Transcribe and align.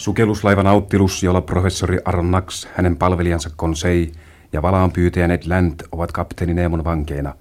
Sukelluslaivan 0.00 0.64
nauttilus, 0.64 1.22
jolla 1.22 1.40
professori 1.40 1.98
Aron 2.04 2.30
Nax, 2.30 2.66
hänen 2.74 2.96
palvelijansa 2.96 3.50
Konsei 3.56 4.12
ja 4.52 4.62
valaanpyytäjä 4.62 5.28
Ned 5.28 5.42
Land 5.46 5.80
ovat 5.92 6.12
kapteeni 6.12 6.54
Neemon 6.54 6.84
vankeina, 6.84 7.34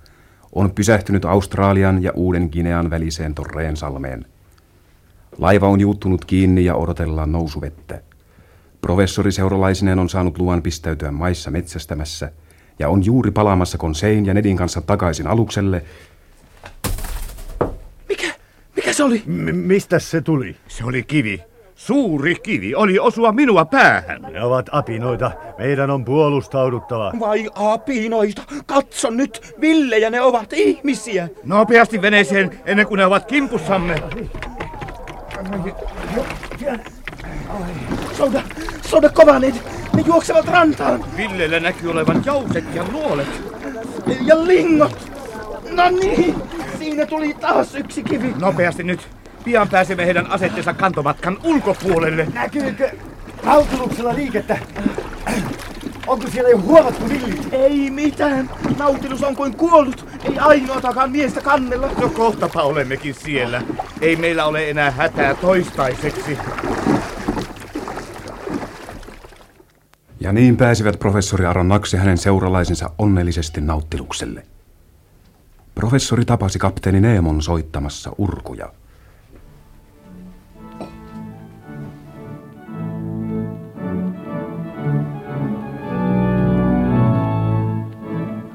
on 0.52 0.72
pysähtynyt 0.72 1.26
Australian 1.26 2.04
ja 2.04 2.12
Uuden 2.16 2.50
Ginean 2.52 2.90
väliseen 2.90 3.36
Torreen 3.36 3.78
salmeen. 3.78 4.26
Laiva 5.38 5.68
on 5.68 5.80
juuttunut 5.80 6.26
kiinni 6.26 6.66
ja 6.66 6.76
odotellaan 6.76 7.32
nousuvettä. 7.32 8.02
Professori 8.82 9.32
seuralaisinen 9.32 10.00
on 10.00 10.10
saanut 10.10 10.38
luvan 10.38 10.62
pistäytyä 10.62 11.12
maissa 11.12 11.52
metsästämässä 11.52 12.32
ja 12.80 12.90
on 12.90 13.06
juuri 13.06 13.32
palaamassa 13.32 13.78
Konsein 13.78 14.26
ja 14.26 14.34
Nedin 14.34 14.58
kanssa 14.58 14.82
takaisin 14.82 15.28
alukselle. 15.28 15.84
Mikä? 18.10 18.34
Mikä 18.76 18.94
se 18.94 19.04
oli? 19.04 19.24
M- 19.26 19.56
mistä 19.56 20.00
se 20.00 20.22
tuli? 20.22 20.56
Se 20.68 20.84
oli 20.84 21.04
kivi. 21.04 21.49
Suuri 21.80 22.36
kivi 22.36 22.76
oli 22.76 23.00
osua 23.00 23.32
minua 23.32 23.66
päähän. 23.66 24.22
Ne 24.22 24.44
ovat 24.44 24.70
apinoita. 24.72 25.32
Meidän 25.58 25.90
on 25.90 26.06
puolustauduttava. 26.06 27.12
Vai 27.20 27.50
apinoita? 27.56 28.42
Katso 28.66 29.10
nyt, 29.10 29.56
villejä 29.62 30.10
ne 30.10 30.22
ovat 30.22 30.54
ihmisiä. 30.54 31.30
Nopeasti 31.44 32.02
veneeseen 32.02 32.60
ennen 32.66 32.88
kuin 32.88 32.98
ne 32.98 33.06
ovat 33.06 33.26
kimpussamme. 33.26 34.04
Souda, 38.14 38.42
souda 38.82 39.10
kovanet. 39.10 39.64
Ne 39.96 40.04
juoksevat 40.06 40.48
rantaan. 40.48 41.06
Villellä 41.18 41.60
näkyy 41.60 41.92
olevan 41.92 42.22
jauset 42.26 42.66
ja 42.76 42.84
nuolet. 42.84 43.42
Ja 44.26 44.48
lingot. 44.48 45.12
No 45.72 45.90
niin, 45.90 46.36
siinä 46.80 47.06
tuli 47.06 47.34
taas 47.34 47.76
yksi 47.76 48.04
kivi. 48.04 48.34
Nopeasti 48.42 48.84
nyt. 48.84 49.19
Pian 49.50 49.70
pääsemme 49.70 50.06
heidän 50.06 50.32
asetteensa 50.32 50.74
kantomatkan 50.74 51.38
ulkopuolelle. 51.44 52.28
Näkyykö 52.34 52.92
nautiluksella 53.44 54.16
liikettä? 54.16 54.58
Onko 56.08 56.28
siellä 56.28 56.50
jo 56.50 56.58
huomattu 56.58 57.10
villit? 57.10 57.48
Ei 57.52 57.90
mitään. 57.90 58.50
Nautilus 58.78 59.24
on 59.24 59.36
kuin 59.36 59.56
kuollut. 59.56 60.06
Ei 60.24 60.40
ainoatakaan 60.40 61.12
miestä 61.12 61.42
kannella. 61.42 61.90
No 62.02 62.10
kohtapa 62.10 62.62
olemmekin 62.62 63.14
siellä. 63.14 63.62
Ei 64.02 64.16
meillä 64.16 64.46
ole 64.46 64.70
enää 64.70 64.92
hätää 64.92 65.36
toistaiseksi. 65.36 66.38
Ja 70.20 70.34
niin 70.34 70.58
pääsivät 70.58 71.00
professori 71.00 71.46
Aron 71.46 71.68
Nax 71.68 71.94
ja 71.94 72.00
hänen 72.00 72.18
seuralaisensa 72.18 72.90
onnellisesti 72.98 73.62
nauttilukselle. 73.62 74.44
Professori 75.76 76.26
tapasi 76.26 76.60
kapteeni 76.60 77.02
Neemon 77.02 77.42
soittamassa 77.42 78.12
urkuja. 78.18 78.72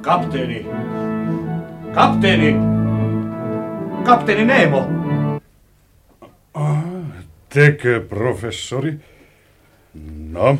Kapteeni! 0.04 0.66
Kapteeni! 1.94 2.56
Kapteeni 4.04 4.44
Neemo! 4.44 4.88
Tekö, 7.48 8.00
professori? 8.08 8.94
No, 10.30 10.58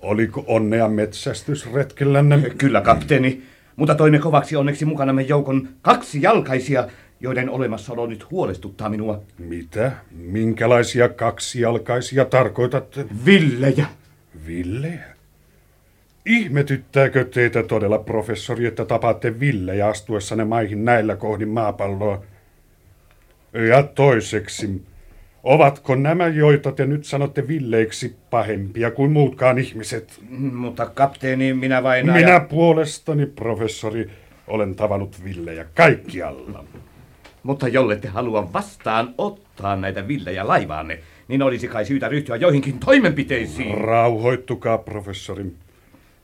oliko 0.00 0.44
onnea 0.46 0.88
metsästysretkellänne? 0.88 2.50
Kyllä, 2.58 2.80
kapteeni. 2.80 3.42
Mutta 3.76 3.94
toimme 3.94 4.18
kovaksi 4.18 4.56
onneksi 4.56 4.84
mukanamme 4.84 5.22
joukon 5.22 5.68
kaksi 5.82 6.22
jalkaisia, 6.22 6.88
joiden 7.20 7.50
olemassaolo 7.50 8.06
nyt 8.06 8.30
huolestuttaa 8.30 8.88
minua. 8.88 9.22
Mitä? 9.38 9.92
Minkälaisia 10.10 11.08
kaksijalkaisia 11.08 12.24
tarkoitatte? 12.24 13.04
Villejä. 13.24 13.86
Villejä? 14.46 15.13
Ihmetyttääkö 16.26 17.24
teitä 17.24 17.62
todella, 17.62 17.98
professori, 17.98 18.66
että 18.66 18.84
tapaatte 18.84 19.40
villejä 19.40 19.88
astuessanne 19.88 20.44
maihin 20.44 20.84
näillä 20.84 21.16
kohdin 21.16 21.48
maapalloa? 21.48 22.22
Ja 23.68 23.82
toiseksi, 23.82 24.82
ovatko 25.42 25.94
nämä, 25.94 26.28
joita 26.28 26.72
te 26.72 26.86
nyt 26.86 27.04
sanotte 27.04 27.48
villeiksi, 27.48 28.16
pahempia 28.30 28.90
kuin 28.90 29.12
muutkaan 29.12 29.58
ihmiset? 29.58 30.20
Mutta 30.52 30.86
kapteeni, 30.86 31.54
minä 31.54 31.82
vain... 31.82 32.12
Minä 32.12 32.40
puolestani, 32.40 33.26
professori, 33.26 34.10
olen 34.46 34.74
tavannut 34.74 35.24
villejä 35.24 35.66
kaikkialla. 35.74 36.64
Mutta 37.42 37.68
jollette 37.68 38.08
halua 38.08 38.52
vastaan 38.52 39.14
ottaa 39.18 39.76
näitä 39.76 40.08
villejä 40.08 40.48
laivaanne, 40.48 40.98
niin 41.28 41.42
olisi 41.42 41.68
kai 41.68 41.84
syytä 41.84 42.08
ryhtyä 42.08 42.36
joihinkin 42.36 42.78
toimenpiteisiin. 42.78 43.78
Rauhoittukaa, 43.78 44.78
professori. 44.78 45.52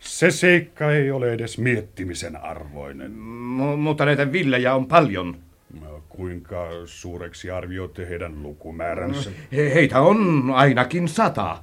Se 0.00 0.30
seikka 0.30 0.92
ei 0.92 1.10
ole 1.10 1.32
edes 1.32 1.58
miettimisen 1.58 2.36
arvoinen. 2.36 3.10
M- 3.12 3.78
mutta 3.78 4.04
näitä 4.04 4.32
villejä 4.32 4.74
on 4.74 4.86
paljon. 4.86 5.36
No, 5.80 6.02
kuinka 6.08 6.68
suureksi 6.84 7.50
arvioitte 7.50 8.08
heidän 8.08 8.42
lukumääränsä? 8.42 9.30
He- 9.52 9.74
heitä 9.74 10.00
on 10.00 10.50
ainakin 10.54 11.08
sata. 11.08 11.62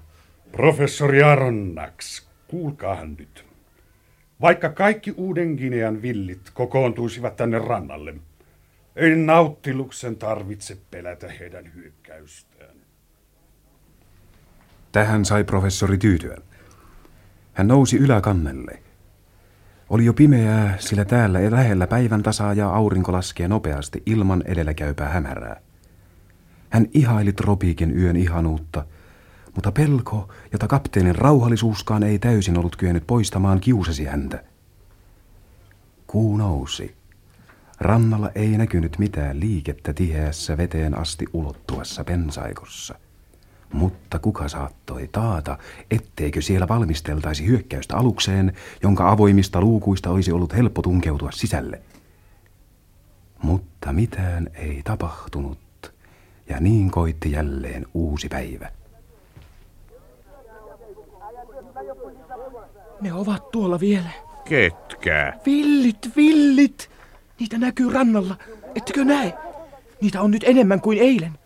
Professori 0.51 1.23
Aronnax, 1.23 2.27
kuulkaahan 2.47 3.15
nyt. 3.19 3.45
Vaikka 4.41 4.69
kaikki 4.69 5.13
Uuden 5.17 5.53
Ginean 5.55 6.01
villit 6.01 6.41
kokoontuisivat 6.53 7.35
tänne 7.35 7.59
rannalle, 7.59 8.13
ei 8.95 9.15
nauttiluksen 9.15 10.15
tarvitse 10.15 10.77
pelätä 10.91 11.27
heidän 11.39 11.73
hyökkäystään. 11.75 12.75
Tähän 14.91 15.25
sai 15.25 15.43
professori 15.43 15.97
tyytyä. 15.97 16.37
Hän 17.57 17.67
nousi 17.67 17.97
yläkannelle. 17.97 18.79
Oli 19.89 20.05
jo 20.05 20.13
pimeää, 20.13 20.77
sillä 20.79 21.05
täällä 21.05 21.39
lähellä 21.51 21.87
päivän 21.87 22.23
tasaa 22.23 22.53
ja 22.53 22.69
aurinko 22.69 23.11
laskee 23.11 23.47
nopeasti 23.47 24.03
ilman 24.05 24.43
edelläkäypää 24.45 25.09
hämärää. 25.09 25.61
Hän 26.69 26.87
ihaili 26.93 27.33
tropiikin 27.33 27.97
yön 27.97 28.15
ihanuutta, 28.15 28.85
mutta 29.55 29.71
pelko, 29.71 30.33
jota 30.51 30.67
kapteenin 30.67 31.15
rauhallisuuskaan 31.15 32.03
ei 32.03 32.19
täysin 32.19 32.57
ollut 32.57 32.75
kyennyt 32.75 33.07
poistamaan, 33.07 33.59
kiusasi 33.59 34.05
häntä. 34.05 34.43
Kuu 36.07 36.37
nousi. 36.37 36.95
Rannalla 37.79 38.31
ei 38.35 38.57
näkynyt 38.57 38.99
mitään 38.99 39.39
liikettä 39.39 39.93
tiheässä 39.93 40.57
veteen 40.57 40.99
asti 40.99 41.25
ulottuvassa 41.33 42.03
pensaikossa. 42.03 42.99
Mutta 43.73 44.19
kuka 44.19 44.47
saattoi 44.47 45.09
taata, 45.11 45.57
etteikö 45.91 46.41
siellä 46.41 46.67
valmisteltaisi 46.67 47.45
hyökkäystä 47.45 47.97
alukseen, 47.97 48.53
jonka 48.83 49.11
avoimista 49.11 49.61
luukuista 49.61 50.09
olisi 50.09 50.31
ollut 50.31 50.55
helppo 50.55 50.81
tunkeutua 50.81 51.31
sisälle? 51.31 51.81
Mutta 53.43 53.93
mitään 53.93 54.49
ei 54.53 54.81
tapahtunut, 54.83 55.93
ja 56.49 56.59
niin 56.59 56.91
koitti 56.91 57.31
jälleen 57.31 57.85
uusi 57.93 58.27
päivä. 58.29 58.71
Ne 63.01 63.13
ovat 63.13 63.51
tuolla 63.51 63.79
vielä. 63.79 64.09
Ketkä? 64.45 65.33
Villit, 65.45 66.15
villit! 66.15 66.89
Niitä 67.39 67.57
näkyy 67.57 67.93
rannalla. 67.93 68.35
Ettekö 68.75 69.05
näe? 69.05 69.33
Niitä 70.01 70.21
on 70.21 70.31
nyt 70.31 70.43
enemmän 70.47 70.81
kuin 70.81 70.97
eilen. 70.97 71.39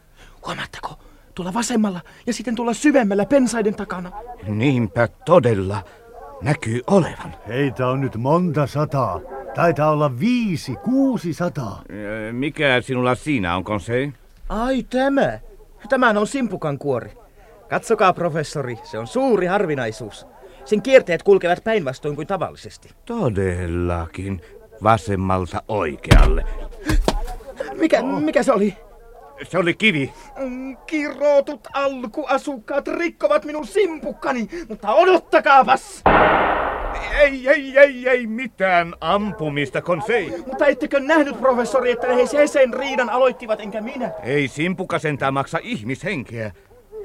Huomaatteko? 0.46 1.01
Tuolla 1.36 1.54
vasemmalla 1.54 2.02
ja 2.28 2.34
sitten 2.34 2.56
tuolla 2.56 2.74
syvemmällä 2.74 3.26
pensaiden 3.26 3.76
takana. 3.76 4.12
Niinpä 4.48 5.08
todella 5.26 5.84
näkyy 6.42 6.82
olevan. 6.88 7.36
Heitä 7.48 7.88
on 7.88 8.02
nyt 8.02 8.16
monta 8.16 8.68
sataa. 8.68 9.22
Taitaa 9.56 9.92
olla 9.92 10.20
viisi, 10.20 10.76
kuusi 10.76 11.34
sataa. 11.34 11.82
Mikä 12.32 12.82
sinulla 12.82 13.16
siinä 13.16 13.56
on, 13.56 13.64
Konsei? 13.64 14.14
Ai 14.50 14.84
tämä. 14.84 15.40
Tämän 15.90 16.18
on 16.18 16.28
simpukan 16.28 16.78
kuori. 16.78 17.12
Katsokaa, 17.70 18.14
professori, 18.14 18.80
se 18.84 18.98
on 18.98 19.08
suuri 19.08 19.48
harvinaisuus. 19.48 20.26
Sen 20.66 20.82
kierteet 20.82 21.24
kulkevat 21.24 21.64
päinvastoin 21.64 22.16
kuin 22.16 22.28
tavallisesti. 22.28 22.90
Todellakin. 23.06 24.42
Vasemmalta 24.84 25.64
oikealle. 25.68 26.46
Mikä, 27.74 28.02
mikä 28.02 28.44
se 28.44 28.52
oli? 28.52 28.78
Se 29.44 29.58
oli 29.58 29.74
kivi. 29.74 30.14
Mm, 30.40 30.78
Kirootut 30.88 31.68
alkuasukkaat 31.74 32.88
rikkovat 32.88 33.46
minun 33.46 33.68
simpukkani, 33.68 34.48
mutta 34.70 34.94
odottakaapas! 34.94 36.02
Ei, 37.20 37.50
ei, 37.50 37.78
ei, 37.78 38.10
ei 38.10 38.28
mitään 38.28 38.94
ampumista, 39.02 39.82
Konsei. 39.82 40.34
Mutta 40.48 40.68
ettekö 40.68 41.00
nähnyt, 41.00 41.40
professori, 41.40 41.92
että 41.92 42.08
he 42.08 42.48
sen 42.48 42.74
riidan 42.74 43.10
aloittivat, 43.10 43.60
enkä 43.60 43.82
minä? 43.82 44.12
Ei 44.24 44.48
simpuka 44.48 45.00
sentään 45.00 45.34
maksa 45.34 45.60
ihmishenkeä. 45.62 46.52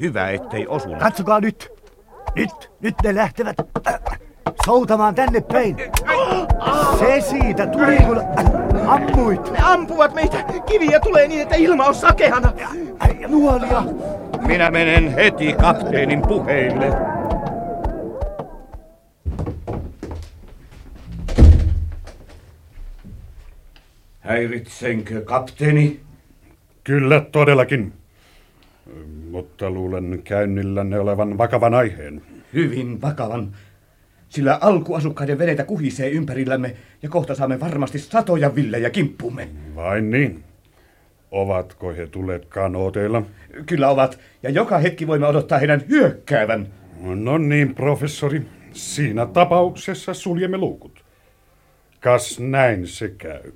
Hyvä, 0.00 0.30
ettei 0.30 0.66
osunut. 0.66 0.98
Katsokaa 0.98 1.40
nyt. 1.40 1.72
Nyt, 2.36 2.70
nyt 2.80 2.94
ne 3.04 3.14
lähtevät 3.14 3.56
äh, 3.86 4.00
soutamaan 4.66 5.14
tänne 5.14 5.40
päin. 5.40 5.76
Se 6.98 7.20
siitä 7.20 7.66
tuli, 7.66 7.96
kun 7.96 8.20
ammuit. 8.86 9.52
Ne 9.52 9.58
ampuvat 9.62 10.14
meitä! 10.14 10.44
Kiviä 10.66 11.00
tulee 11.00 11.28
niin, 11.28 11.42
että 11.42 11.56
ilma 11.56 11.84
on 11.84 11.94
sakeana! 11.94 12.52
Nuolia, 13.28 13.82
Minä 14.46 14.70
menen 14.70 15.14
heti 15.14 15.52
kapteenin 15.52 16.22
puheille. 16.22 16.92
Häiritsenkö 24.20 25.20
kapteeni? 25.24 26.00
Kyllä 26.84 27.20
todellakin. 27.32 27.92
Mutta 29.30 29.70
luulen 29.70 30.20
käynnillänne 30.24 31.00
olevan 31.00 31.38
vakavan 31.38 31.74
aiheen. 31.74 32.22
Hyvin 32.54 33.02
vakavan. 33.02 33.52
Sillä 34.28 34.58
alkuasukkaiden 34.60 35.38
veneitä 35.38 35.64
kuhisee 35.64 36.10
ympärillämme 36.10 36.76
ja 37.02 37.08
kohta 37.08 37.34
saamme 37.34 37.60
varmasti 37.60 37.98
satoja 37.98 38.54
villejä 38.54 38.90
kimppumme. 38.90 39.48
Vain 39.74 40.10
niin. 40.10 40.44
Ovatko 41.30 41.92
he 41.92 42.06
tulleet 42.06 42.44
kanooteilla? 42.44 43.22
Kyllä 43.66 43.88
ovat, 43.88 44.18
ja 44.42 44.50
joka 44.50 44.78
hetki 44.78 45.06
voimme 45.06 45.26
odottaa 45.26 45.58
heidän 45.58 45.84
hyökkäävän. 45.88 46.66
No 47.00 47.38
niin, 47.38 47.74
professori. 47.74 48.42
Siinä 48.72 49.26
tapauksessa 49.26 50.14
suljemme 50.14 50.58
luukut. 50.58 51.04
Kas 52.00 52.40
näin 52.40 52.86
se 52.86 53.08
käy. 53.08 53.52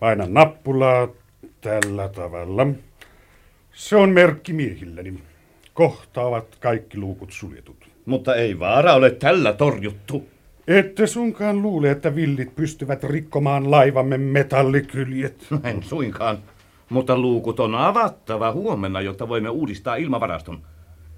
Paina 0.00 0.24
nappulaa 0.28 1.08
tällä 1.60 2.08
tavalla. 2.08 2.66
Se 3.72 3.96
on 3.96 4.10
merkki 4.10 4.52
miehilleni. 4.52 5.22
Kohta 5.74 6.22
ovat 6.22 6.56
kaikki 6.60 6.98
luukut 6.98 7.32
suljetut. 7.32 7.83
Mutta 8.06 8.34
ei 8.34 8.58
vaara 8.58 8.94
ole 8.94 9.10
tällä 9.10 9.52
torjuttu. 9.52 10.28
Ette 10.68 11.06
sunkaan 11.06 11.62
luule, 11.62 11.90
että 11.90 12.14
villit 12.14 12.56
pystyvät 12.56 13.04
rikkomaan 13.04 13.70
laivamme 13.70 14.18
metallikyljet. 14.18 15.46
En 15.64 15.82
suinkaan. 15.82 16.38
Mutta 16.88 17.18
luukut 17.18 17.60
on 17.60 17.74
avattava 17.74 18.52
huomenna, 18.52 19.00
jotta 19.00 19.28
voimme 19.28 19.48
uudistaa 19.48 19.96
ilmavaraston. 19.96 20.62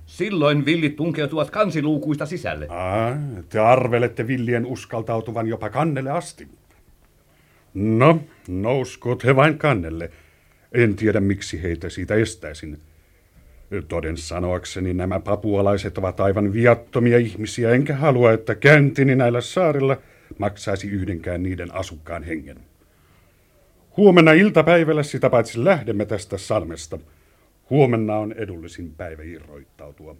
Silloin 0.06 0.64
villit 0.64 0.96
tunkeutuvat 0.96 1.50
kansiluukuista 1.50 2.26
sisälle. 2.26 2.66
Ah, 2.68 3.18
te 3.48 3.58
arvelette 3.58 4.26
villien 4.26 4.66
uskaltautuvan 4.66 5.46
jopa 5.46 5.70
kannelle 5.70 6.10
asti. 6.10 6.48
No, 7.74 8.20
nouskoot 8.48 9.24
he 9.24 9.36
vain 9.36 9.58
kannelle. 9.58 10.10
En 10.72 10.96
tiedä, 10.96 11.20
miksi 11.20 11.62
heitä 11.62 11.88
siitä 11.88 12.14
estäisin. 12.14 12.78
Toden 13.88 14.16
sanoakseni 14.16 14.94
nämä 14.94 15.20
papualaiset 15.20 15.98
ovat 15.98 16.20
aivan 16.20 16.52
viattomia 16.52 17.18
ihmisiä, 17.18 17.70
enkä 17.70 17.96
halua, 17.96 18.32
että 18.32 18.54
käyntini 18.54 19.16
näillä 19.16 19.40
saarilla 19.40 19.96
maksaisi 20.38 20.88
yhdenkään 20.88 21.42
niiden 21.42 21.74
asukkaan 21.74 22.22
hengen. 22.22 22.56
Huomenna 23.96 24.32
iltapäivällä 24.32 25.02
sitä 25.02 25.30
paitsi 25.30 25.64
lähdemme 25.64 26.04
tästä 26.04 26.38
salmesta. 26.38 26.98
Huomenna 27.70 28.16
on 28.16 28.32
edullisin 28.32 28.94
päivä 28.96 29.22
irroittautua. 29.22 30.16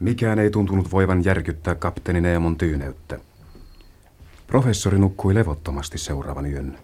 Mikään 0.00 0.38
ei 0.38 0.50
tuntunut 0.50 0.92
voivan 0.92 1.24
järkyttää 1.24 1.74
kapteeni 1.74 2.20
Neemon 2.20 2.56
tyyneyttä. 2.56 3.18
Professori 4.46 4.98
nukkui 4.98 5.34
levottomasti 5.34 5.98
seuraavan 5.98 6.52
yön. 6.52 6.78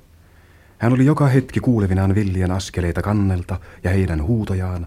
Hän 0.83 0.93
oli 0.93 1.07
joka 1.07 1.27
hetki 1.27 1.61
kuulevinaan 1.61 2.15
villien 2.15 2.51
askeleita 2.51 3.03
kannelta 3.03 3.61
ja 3.85 3.91
heidän 3.91 4.23
huutojaan, 4.23 4.87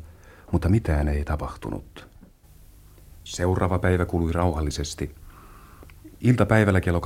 mutta 0.52 0.70
mitään 0.70 1.08
ei 1.08 1.24
tapahtunut. 1.26 2.08
Seuraava 3.24 3.80
päivä 3.80 4.06
kului 4.06 4.32
rauhallisesti. 4.32 5.16
Iltapäivällä 6.22 6.82
kello 6.82 7.02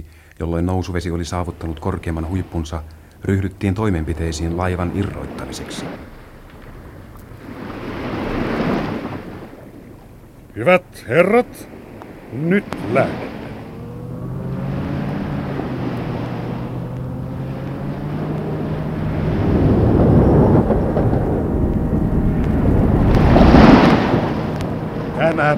2.35, 0.00 0.04
jolloin 0.40 0.66
nousuvesi 0.66 1.10
oli 1.10 1.24
saavuttanut 1.24 1.80
korkeamman 1.80 2.28
huippunsa, 2.28 2.82
ryhdyttiin 3.24 3.74
toimenpiteisiin 3.74 4.56
laivan 4.56 4.92
irroittamiseksi. 4.94 5.84
Hyvät 10.56 11.04
herrat, 11.08 11.68
nyt 12.32 12.64
lähdemme. 12.92 13.35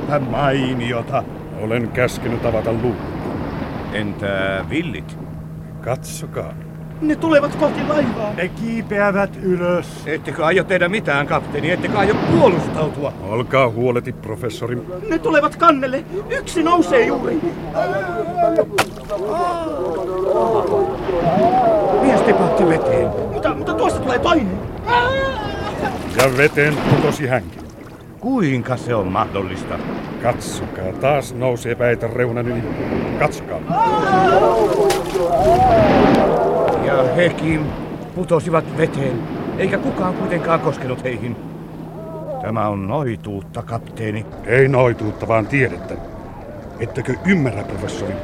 Tämäpä 0.07 0.31
mainiota. 0.31 1.25
Olen 1.61 1.89
käskenyt 1.89 2.47
avata 2.47 2.73
luukut. 2.73 3.19
Entä 3.93 4.65
villit? 4.71 5.19
Katsokaa. 5.81 6.55
Ne 7.01 7.17
tulevat 7.17 7.55
kohti 7.57 7.81
laivaa. 7.89 8.33
Ne 8.37 8.49
kiipeävät 8.49 9.39
ylös. 9.43 10.07
Ettekö 10.07 10.47
aio 10.47 10.65
tehdä 10.65 10.89
mitään, 10.89 11.27
kapteeni? 11.27 11.71
Ettekö 11.71 11.99
aio 11.99 12.15
puolustautua? 12.15 13.13
Olkaa 13.23 13.71
huoleti, 13.71 14.13
professori. 14.13 14.79
Ne 15.09 15.19
tulevat 15.19 15.57
kannelle. 15.57 16.05
Yksi 16.31 16.63
nousee 16.63 17.07
juuri. 17.07 17.41
Mies 22.03 22.21
tipahti 22.21 22.67
veteen. 22.69 23.09
Mutta, 23.33 23.55
mutta 23.55 23.75
tuosta 23.75 24.01
tulee 24.01 24.19
toinen. 24.19 24.59
Ja 26.17 26.37
veteen 26.37 26.77
putosi 26.77 27.27
hänkin. 27.27 27.68
Kuinka 28.21 28.77
se 28.77 28.95
on 28.95 29.07
mahdollista? 29.07 29.79
Katsokaa, 30.23 30.93
taas 31.01 31.35
nousee 31.35 31.75
päitä 31.75 32.07
reunan 32.07 32.49
yli. 32.49 32.63
Katsokaa. 33.19 33.61
Ja 36.85 37.15
hekin 37.17 37.67
putosivat 38.15 38.77
veteen, 38.77 39.23
eikä 39.59 39.79
kukaan 39.79 40.15
kuitenkaan 40.15 40.61
koskenut 40.61 41.05
heihin. 41.05 41.37
Tämä 42.43 42.69
on 42.69 42.89
noituutta, 42.89 43.63
kapteeni. 43.63 44.27
Ei 44.47 44.69
noituutta, 44.69 45.29
vaan 45.29 45.47
tiedettä. 45.47 45.95
Ettekö 46.81 47.15
ymmärrä, 47.27 47.63
professori? 47.63 48.15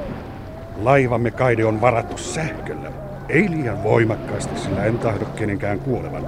Laivamme 0.82 1.30
kaide 1.30 1.64
on 1.64 1.80
varattu 1.80 2.18
sähköllä. 2.18 2.90
Ei 3.28 3.50
liian 3.50 3.82
voimakkaasti, 3.82 4.60
sillä 4.60 4.84
en 4.84 4.98
tahdo 4.98 5.24
kenenkään 5.24 5.78
kuolevan. 5.78 6.26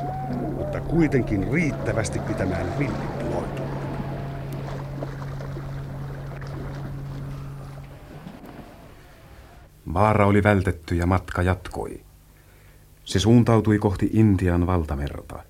Mutta 0.57 0.81
kuitenkin 0.81 1.53
riittävästi 1.53 2.19
pitämään 2.19 2.67
villit 2.79 3.16
Vaara 9.97 10.27
oli 10.27 10.43
vältetty 10.43 10.95
ja 10.95 11.07
matka 11.07 11.43
jatkoi. 11.43 12.01
Se 13.05 13.19
suuntautui 13.19 13.79
kohti 13.79 14.11
Intian 14.13 14.67
valtamerta. 14.67 15.43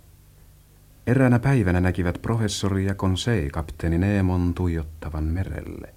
Eräänä 1.06 1.38
päivänä 1.38 1.80
näkivät 1.80 2.18
professori 2.22 2.84
ja 2.84 2.94
konsei 2.94 3.50
kapteeni 3.50 3.98
Neemon 3.98 4.54
tuijottavan 4.54 5.24
merelle. 5.24 5.94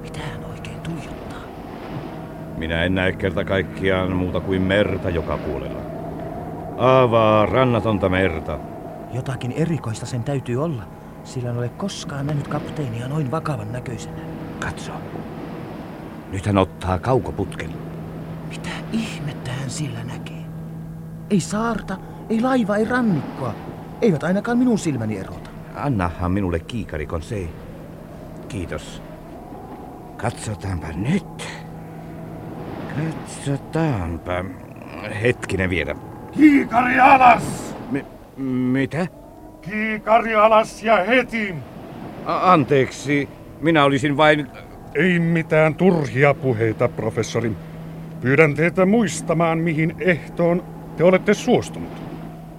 Mitä 0.00 0.20
hän 0.20 0.44
oikein 0.44 0.80
tuijottaa? 0.80 1.42
Minä 2.56 2.84
en 2.84 2.94
näe 2.94 3.12
kerta 3.12 3.44
kaikkiaan 3.44 4.16
muuta 4.16 4.40
kuin 4.40 4.62
merta 4.62 5.10
joka 5.10 5.38
puolella. 5.38 5.80
Avaa 6.76 7.46
rannatonta 7.46 8.08
merta. 8.08 8.58
Jotakin 9.12 9.52
erikoista 9.52 10.06
sen 10.06 10.24
täytyy 10.24 10.64
olla, 10.64 10.82
sillä 11.28 11.50
en 11.50 11.58
ole 11.58 11.68
koskaan 11.68 12.26
nähnyt 12.26 12.48
kapteenia 12.48 13.08
noin 13.08 13.30
vakavan 13.30 13.72
näköisenä. 13.72 14.20
Katso. 14.60 14.92
Nyt 16.32 16.46
hän 16.46 16.58
ottaa 16.58 16.98
kaukoputken. 16.98 17.70
Mitä 18.48 18.68
ihmettä 18.92 19.50
hän 19.52 19.70
sillä 19.70 20.04
näkee? 20.04 20.42
Ei 21.30 21.40
saarta, 21.40 21.96
ei 22.30 22.40
laiva, 22.40 22.76
ei 22.76 22.84
rannikkoa. 22.84 23.54
Eivät 24.02 24.24
ainakaan 24.24 24.58
minun 24.58 24.78
silmäni 24.78 25.18
erota. 25.18 25.50
Annahan 25.74 26.32
minulle 26.32 26.58
kiikari, 26.58 27.06
konsei. 27.06 27.48
Kiitos. 28.48 29.02
Katsotaanpa 30.16 30.86
nyt. 30.94 31.48
Katsotaanpa. 32.96 34.44
Hetkinen 35.22 35.70
vielä. 35.70 35.94
Kiikari 36.32 37.00
alas! 37.00 37.74
Mi- 37.90 38.06
mitä? 38.72 39.06
Kiikari 39.62 40.34
alas 40.34 40.82
ja 40.82 40.96
heti! 40.96 41.54
A- 42.24 42.52
anteeksi, 42.52 43.28
minä 43.60 43.84
olisin 43.84 44.16
vain... 44.16 44.46
Ei 44.94 45.18
mitään 45.18 45.74
turhia 45.74 46.34
puheita, 46.34 46.88
professori. 46.88 47.52
Pyydän 48.20 48.54
teitä 48.54 48.86
muistamaan, 48.86 49.58
mihin 49.58 49.96
ehtoon 50.00 50.64
te 50.96 51.04
olette 51.04 51.34
suostunut. 51.34 51.90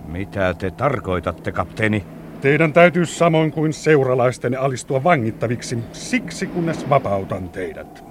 Mitä 0.07 0.53
te 0.53 0.71
tarkoitatte, 0.71 1.51
kapteeni? 1.51 2.03
Teidän 2.41 2.73
täytyy 2.73 3.05
samoin 3.05 3.51
kuin 3.51 3.73
seuralaisten 3.73 4.59
alistua 4.59 5.03
vangittaviksi, 5.03 5.77
siksi 5.91 6.47
kunnes 6.47 6.89
vapautan 6.89 7.49
teidät. 7.49 8.03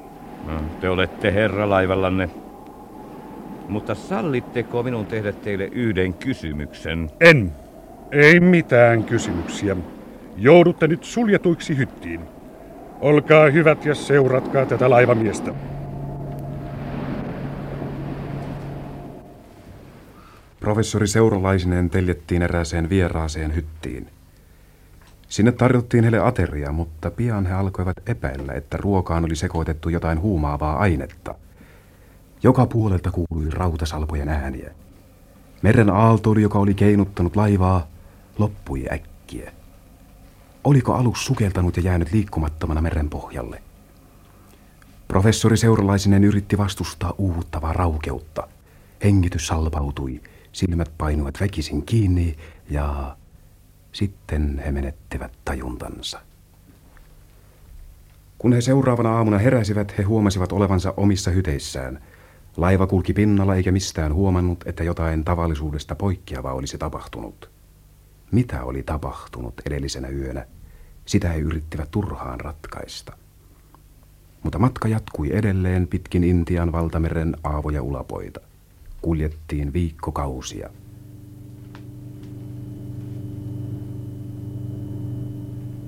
No, 0.46 0.60
te 0.80 0.90
olette 0.90 1.34
herra 1.34 1.70
laivallanne. 1.70 2.28
Mutta 3.68 3.94
sallitteko 3.94 4.82
minun 4.82 5.06
tehdä 5.06 5.32
teille 5.32 5.68
yhden 5.72 6.14
kysymyksen? 6.14 7.10
En. 7.20 7.52
Ei 8.12 8.40
mitään 8.40 9.04
kysymyksiä. 9.04 9.76
Joudutte 10.36 10.86
nyt 10.86 11.04
suljetuiksi 11.04 11.76
hyttiin. 11.76 12.20
Olkaa 13.00 13.50
hyvät 13.50 13.84
ja 13.84 13.94
seuratkaa 13.94 14.66
tätä 14.66 14.90
laivamiestä. 14.90 15.54
Professori 20.60 21.06
Seuralaisinen 21.06 21.90
teljettiin 21.90 22.42
erääseen 22.42 22.88
vieraaseen 22.88 23.54
hyttiin. 23.54 24.06
Sinne 25.28 25.52
tarjottiin 25.52 26.04
heille 26.04 26.18
ateria, 26.18 26.72
mutta 26.72 27.10
pian 27.10 27.46
he 27.46 27.54
alkoivat 27.54 27.96
epäillä, 28.06 28.52
että 28.52 28.76
ruokaan 28.76 29.24
oli 29.24 29.36
sekoitettu 29.36 29.88
jotain 29.88 30.20
huumaavaa 30.20 30.76
ainetta. 30.78 31.34
Joka 32.42 32.66
puolelta 32.66 33.10
kuului 33.10 33.50
rautasalpojen 33.50 34.28
ääniä. 34.28 34.70
Meren 35.62 35.90
aaltoili, 35.90 36.42
joka 36.42 36.58
oli 36.58 36.74
keinuttanut 36.74 37.36
laivaa, 37.36 37.86
loppui 38.38 38.84
äkkiä. 38.92 39.52
Oliko 40.64 40.94
alus 40.94 41.26
sukeltanut 41.26 41.76
ja 41.76 41.82
jäänyt 41.82 42.12
liikkumattomana 42.12 42.80
meren 42.80 43.10
pohjalle? 43.10 43.62
Professori 45.08 45.56
Seuralaisinen 45.56 46.24
yritti 46.24 46.58
vastustaa 46.58 47.14
uuvuttavaa 47.18 47.72
raukeutta. 47.72 48.48
Hengitys 49.04 49.46
salpautui, 49.46 50.20
silmät 50.52 50.92
painuivat 50.98 51.40
väkisin 51.40 51.86
kiinni 51.86 52.36
ja 52.70 53.16
sitten 53.92 54.62
he 54.64 54.72
menettivät 54.72 55.32
tajuntansa. 55.44 56.20
Kun 58.38 58.52
he 58.52 58.60
seuraavana 58.60 59.16
aamuna 59.16 59.38
heräsivät, 59.38 59.98
he 59.98 60.02
huomasivat 60.02 60.52
olevansa 60.52 60.94
omissa 60.96 61.30
hyteissään. 61.30 62.02
Laiva 62.56 62.86
kulki 62.86 63.12
pinnalla 63.12 63.54
eikä 63.54 63.72
mistään 63.72 64.14
huomannut, 64.14 64.64
että 64.66 64.84
jotain 64.84 65.24
tavallisuudesta 65.24 65.94
poikkeavaa 65.94 66.52
olisi 66.52 66.78
tapahtunut. 66.78 67.57
Mitä 68.30 68.64
oli 68.64 68.82
tapahtunut 68.82 69.54
edellisenä 69.66 70.08
yönä? 70.08 70.46
Sitä 71.06 71.28
he 71.28 71.38
yrittivät 71.38 71.90
turhaan 71.90 72.40
ratkaista. 72.40 73.12
Mutta 74.42 74.58
matka 74.58 74.88
jatkui 74.88 75.36
edelleen 75.36 75.86
pitkin 75.88 76.24
Intian 76.24 76.72
valtameren 76.72 77.36
aavoja 77.44 77.82
ulapoita. 77.82 78.40
Kuljettiin 79.02 79.72
viikkokausia. 79.72 80.70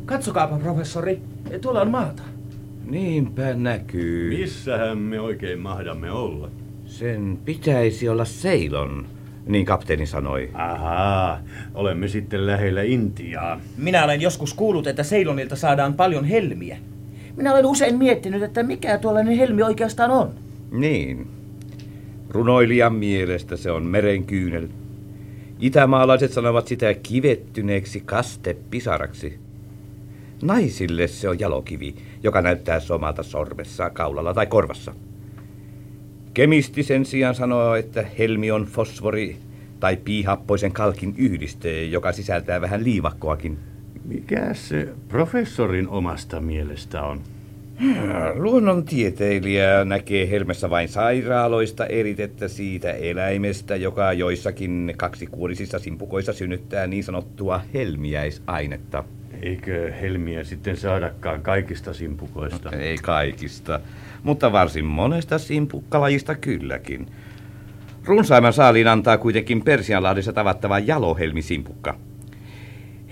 Katsokaapa, 0.06 0.58
professori. 0.58 1.22
Tuolla 1.60 1.80
on 1.80 1.90
maata. 1.90 2.22
Niinpä 2.84 3.54
näkyy. 3.54 4.38
Missähän 4.38 4.98
me 4.98 5.20
oikein 5.20 5.58
mahdamme 5.58 6.10
olla? 6.10 6.50
Sen 6.86 7.38
pitäisi 7.44 8.08
olla 8.08 8.24
Seilon, 8.24 9.06
niin 9.46 9.66
kapteeni 9.66 10.06
sanoi. 10.06 10.50
Ahaa, 10.54 11.40
olemme 11.74 12.08
sitten 12.08 12.46
lähellä 12.46 12.82
Intiaa. 12.82 13.60
Minä 13.76 14.04
olen 14.04 14.20
joskus 14.20 14.54
kuullut, 14.54 14.86
että 14.86 15.02
Seilonilta 15.02 15.56
saadaan 15.56 15.94
paljon 15.94 16.24
helmiä. 16.24 16.78
Minä 17.36 17.52
olen 17.52 17.66
usein 17.66 17.98
miettinyt, 17.98 18.42
että 18.42 18.62
mikä 18.62 18.98
tuollainen 18.98 19.36
helmi 19.36 19.62
oikeastaan 19.62 20.10
on. 20.10 20.30
Niin. 20.70 21.26
Runoilijan 22.28 22.94
mielestä 22.94 23.56
se 23.56 23.70
on 23.70 23.82
merenkyynel. 23.82 24.68
Itämaalaiset 25.60 26.32
sanovat 26.32 26.68
sitä 26.68 26.94
kivettyneeksi 26.94 28.00
kastepisaraksi. 28.00 29.38
Naisille 30.42 31.06
se 31.06 31.28
on 31.28 31.40
jalokivi, 31.40 31.94
joka 32.22 32.42
näyttää 32.42 32.80
somalta 32.80 33.22
sormessa, 33.22 33.90
kaulalla 33.90 34.34
tai 34.34 34.46
korvassa. 34.46 34.94
Kemisti 36.34 36.82
sen 36.82 37.04
sijaan 37.04 37.34
sanoo, 37.34 37.74
että 37.74 38.04
helmi 38.18 38.50
on 38.50 38.64
fosfori 38.64 39.36
tai 39.80 39.96
piihappoisen 39.96 40.72
kalkin 40.72 41.14
yhdiste, 41.18 41.84
joka 41.84 42.12
sisältää 42.12 42.60
vähän 42.60 42.84
liivakkoakin. 42.84 43.58
Mikä 44.04 44.54
se 44.54 44.88
professorin 45.08 45.88
omasta 45.88 46.40
mielestä 46.40 47.02
on? 47.02 47.20
Luonnontieteilijä 48.34 49.84
näkee 49.84 50.30
helmessä 50.30 50.70
vain 50.70 50.88
sairaaloista 50.88 51.86
eritettä 51.86 52.48
siitä 52.48 52.92
eläimestä, 52.92 53.76
joka 53.76 54.12
joissakin 54.12 54.94
kaksikuorisissa 54.96 55.78
simpukoissa 55.78 56.32
synnyttää 56.32 56.86
niin 56.86 57.04
sanottua 57.04 57.60
helmiäisainetta. 57.74 59.04
Eikö 59.42 59.92
helmiä 59.92 60.44
sitten 60.44 60.76
saadakaan 60.76 61.42
kaikista 61.42 61.92
simpukoista? 61.92 62.70
Ei 62.70 62.96
kaikista, 62.96 63.80
mutta 64.22 64.52
varsin 64.52 64.84
monesta 64.84 65.38
simpukkalajista 65.38 66.34
kylläkin. 66.34 67.06
Runsaimman 68.04 68.52
saaliin 68.52 68.88
antaa 68.88 69.18
kuitenkin 69.18 69.62
Persianlahdessa 69.62 70.32
tavattava 70.32 70.78
jalohelmisimpukka. 70.78 71.98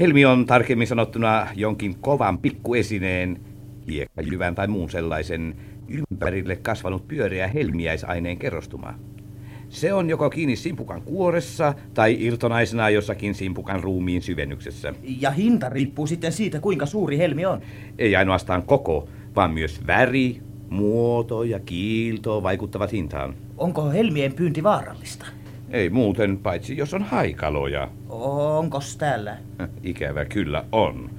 Helmi 0.00 0.24
on 0.24 0.46
tarkemmin 0.46 0.86
sanottuna 0.86 1.46
jonkin 1.54 1.94
kovan 2.00 2.38
pikkuesineen, 2.38 3.40
hiekkajyvän 3.88 4.54
tai 4.54 4.66
muun 4.66 4.90
sellaisen, 4.90 5.54
ympärille 5.88 6.56
kasvanut 6.56 7.08
pyöreä 7.08 7.48
helmiäisaineen 7.48 8.38
kerrostuma. 8.38 8.94
Se 9.68 9.92
on 9.92 10.10
joko 10.10 10.30
kiinni 10.30 10.56
simpukan 10.56 11.02
kuoressa 11.02 11.74
tai 11.94 12.16
irtonaisena 12.20 12.90
jossakin 12.90 13.34
simpukan 13.34 13.82
ruumiin 13.82 14.22
syvennyksessä. 14.22 14.94
Ja 15.20 15.30
hinta 15.30 15.68
riippuu 15.68 16.06
sitten 16.06 16.32
siitä, 16.32 16.60
kuinka 16.60 16.86
suuri 16.86 17.18
helmi 17.18 17.46
on. 17.46 17.60
Ei 17.98 18.16
ainoastaan 18.16 18.62
koko, 18.62 19.08
vaan 19.36 19.50
myös 19.50 19.86
väri, 19.86 20.40
muoto 20.70 21.42
ja 21.42 21.60
kiilto 21.60 22.42
vaikuttavat 22.42 22.92
hintaan. 22.92 23.34
Onko 23.58 23.90
helmien 23.90 24.32
pyynti 24.32 24.62
vaarallista? 24.62 25.26
Ei 25.70 25.90
muuten, 25.90 26.38
paitsi 26.38 26.76
jos 26.76 26.94
on 26.94 27.02
haikaloja. 27.02 27.88
Onkos 28.08 28.96
täällä? 28.96 29.36
Ikävä 29.82 30.24
kyllä 30.24 30.64
on. 30.72 31.10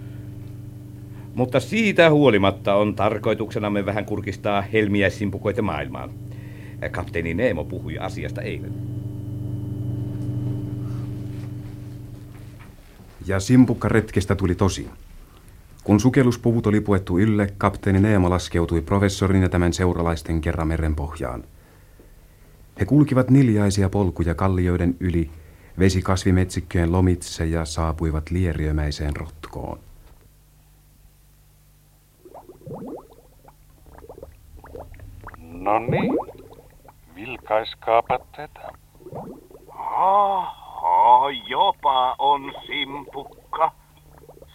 Mutta 1.35 1.59
siitä 1.59 2.09
huolimatta 2.09 2.75
on 2.75 2.95
tarkoituksenamme 2.95 3.85
vähän 3.85 4.05
kurkistaa 4.05 4.61
helmiäissimpukoita 4.61 5.61
maailmaan. 5.61 6.09
Kapteeni 6.91 7.33
Neemo 7.33 7.63
puhui 7.63 7.98
asiasta 7.98 8.41
eilen. 8.41 8.74
Ja 13.25 13.39
simpukkaretkestä 13.39 14.36
tuli 14.36 14.55
tosi. 14.55 14.89
Kun 15.83 16.00
sukelluspuvut 16.00 16.67
oli 16.67 16.81
puettu 16.81 17.19
ylle, 17.19 17.53
kapteeni 17.57 18.00
Neemo 18.00 18.29
laskeutui 18.29 18.81
professorin 18.81 19.41
ja 19.41 19.50
tämän 19.50 19.74
seuralaisten 19.74 20.41
kerran 20.41 20.67
meren 20.67 20.95
pohjaan. 20.95 21.43
He 22.79 22.86
kulkivat 22.86 23.29
niljaisia 23.29 23.89
polkuja 23.89 24.36
kallioiden 24.36 24.95
yli, 25.00 25.29
vesikasvimetsikköjen 25.79 26.91
lomitse 26.91 27.45
ja 27.45 27.65
saapuivat 27.65 28.31
lieriömäiseen 28.31 29.15
rotkoon. 29.15 29.79
No 35.38 35.79
niin, 35.79 36.17
vilkaiskaapa 37.39 38.19
tätä. 38.36 38.72
Oho, 39.98 41.29
jopa 41.48 42.15
on 42.19 42.53
simpukka. 42.67 43.72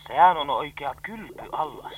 Sehän 0.06 0.36
on 0.36 0.50
oikea 0.50 0.94
kylpyallas. 1.02 1.92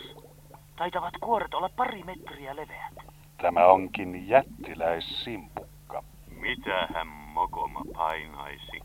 Taitavat 0.77 1.15
kuoret 1.21 1.55
olla 1.55 1.71
pari 1.77 2.03
metriä 2.03 2.57
leveät. 2.57 2.95
Tämä 3.43 3.67
onkin 3.67 4.29
jättiläissimpukka. 4.29 6.03
Mitähän 6.31 7.07
mokoma 7.07 7.81
painaisi? 7.97 8.81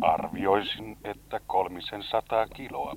Arvioisin, 0.00 0.96
että 1.04 1.40
kolmisen 1.46 2.02
sataa 2.02 2.46
kiloa. 2.46 2.96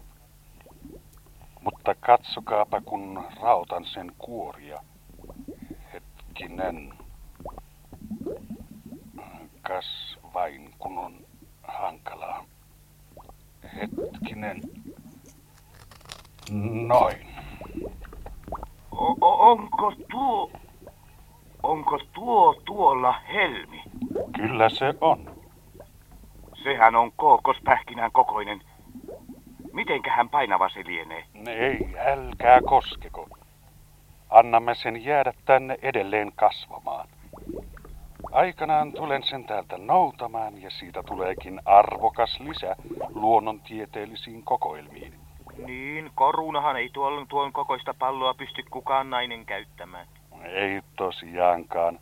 Mutta 1.61 1.95
katsokaapa, 1.95 2.81
kun 2.81 3.23
rautan 3.41 3.85
sen 3.85 4.11
kuoria. 4.17 4.81
Hetkinen. 5.93 7.00
Kas 9.71 10.17
vain, 10.33 10.73
kun 10.79 10.97
on 10.97 11.13
hankalaa. 11.63 12.45
Hetkinen. 13.75 14.61
Noin. 16.87 17.27
O- 18.91 19.17
o- 19.21 19.51
onko 19.51 19.93
tuo... 20.11 20.51
Onko 21.63 21.99
tuo 22.13 22.61
tuolla 22.65 23.11
helmi? 23.33 23.83
Kyllä 24.35 24.69
se 24.69 24.93
on. 25.01 25.31
Sehän 26.63 26.95
on 26.95 27.11
kookospähkinän 27.15 28.11
kokoinen. 28.11 28.61
Mitenkähän 29.73 30.29
painava 30.29 30.69
se 30.69 30.83
lienee? 30.85 31.23
Ei, 31.47 31.95
älkää 31.97 32.59
koskeko. 32.61 33.27
Annamme 34.29 34.75
sen 34.75 35.05
jäädä 35.05 35.33
tänne 35.45 35.77
edelleen 35.81 36.31
kasvamaan. 36.35 37.07
Aikanaan 38.31 38.91
tulen 38.93 39.23
sen 39.23 39.45
täältä 39.45 39.77
noutamaan 39.77 40.61
ja 40.61 40.69
siitä 40.69 41.03
tuleekin 41.03 41.61
arvokas 41.65 42.39
lisä 42.39 42.75
luonnontieteellisiin 43.13 44.43
kokoelmiin. 44.43 45.13
Niin, 45.65 46.11
korunahan 46.15 46.75
ei 46.75 46.89
tuon, 46.89 47.27
tuon 47.27 47.53
kokoista 47.53 47.93
palloa 47.99 48.33
pysty 48.33 48.63
kukaan 48.71 49.09
nainen 49.09 49.45
käyttämään. 49.45 50.07
Ei 50.43 50.81
tosiaankaan. 50.97 51.99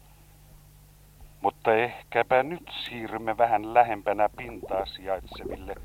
Mutta 1.42 1.76
ehkäpä 1.76 2.44
nyt 2.44 2.72
siirrymme 2.86 3.38
vähän 3.38 3.74
lähempänä 3.74 4.30
pintaa 4.38 4.86
sijaitseville 4.86 5.76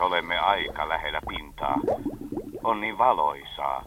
olemme 0.00 0.38
aika 0.38 0.88
lähellä 0.88 1.20
pintaa. 1.28 1.76
On 2.64 2.80
niin 2.80 2.98
valoisaa. 2.98 3.84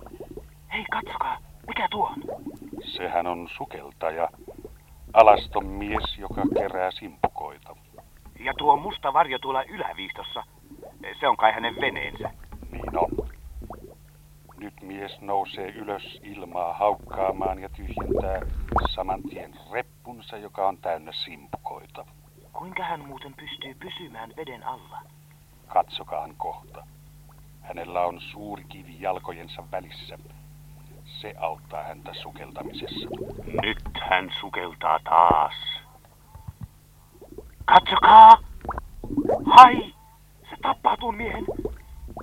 Hei, 0.73 0.85
katsokaa. 0.91 1.37
Mikä 1.67 1.87
tuo 1.91 2.07
on? 2.07 2.23
Sehän 2.83 3.27
on 3.27 3.47
sukeltaja. 3.57 4.29
Alaston 5.13 5.65
mies, 5.65 6.17
joka 6.17 6.41
kerää 6.59 6.91
simpukoita. 6.91 7.75
Ja 8.39 8.53
tuo 8.57 8.75
musta 8.75 9.13
varjo 9.13 9.39
tuolla 9.39 9.63
yläviistossa. 9.63 10.43
Se 11.19 11.27
on 11.27 11.37
kai 11.37 11.51
hänen 11.51 11.75
veneensä. 11.81 12.31
Niin 12.71 12.97
on. 12.97 13.09
Nyt 14.57 14.73
mies 14.81 15.21
nousee 15.21 15.69
ylös 15.71 16.19
ilmaa 16.23 16.73
haukkaamaan 16.73 17.59
ja 17.59 17.69
tyhjentää 17.69 18.41
saman 18.89 19.23
tien 19.23 19.53
reppunsa, 19.71 20.37
joka 20.37 20.67
on 20.67 20.77
täynnä 20.77 21.11
simpukoita. 21.11 22.05
Kuinka 22.53 22.83
hän 22.83 23.05
muuten 23.05 23.33
pystyy 23.33 23.75
pysymään 23.75 24.33
veden 24.37 24.63
alla? 24.63 25.01
Katsokaan 25.67 26.33
kohta. 26.37 26.83
Hänellä 27.61 28.01
on 28.01 28.21
suuri 28.21 28.63
kivi 28.69 29.01
jalkojensa 29.01 29.63
välissä. 29.71 30.17
Se 31.05 31.33
auttaa 31.39 31.83
häntä 31.83 32.13
sukeltamisessa. 32.13 33.09
Nyt 33.61 33.81
hän 34.09 34.31
sukeltaa 34.39 34.99
taas. 35.03 35.53
Katsokaa! 37.65 38.37
Hai! 39.45 39.93
Se 40.49 40.55
tappaa 40.61 40.97
tuon 40.97 41.15
miehen. 41.15 41.45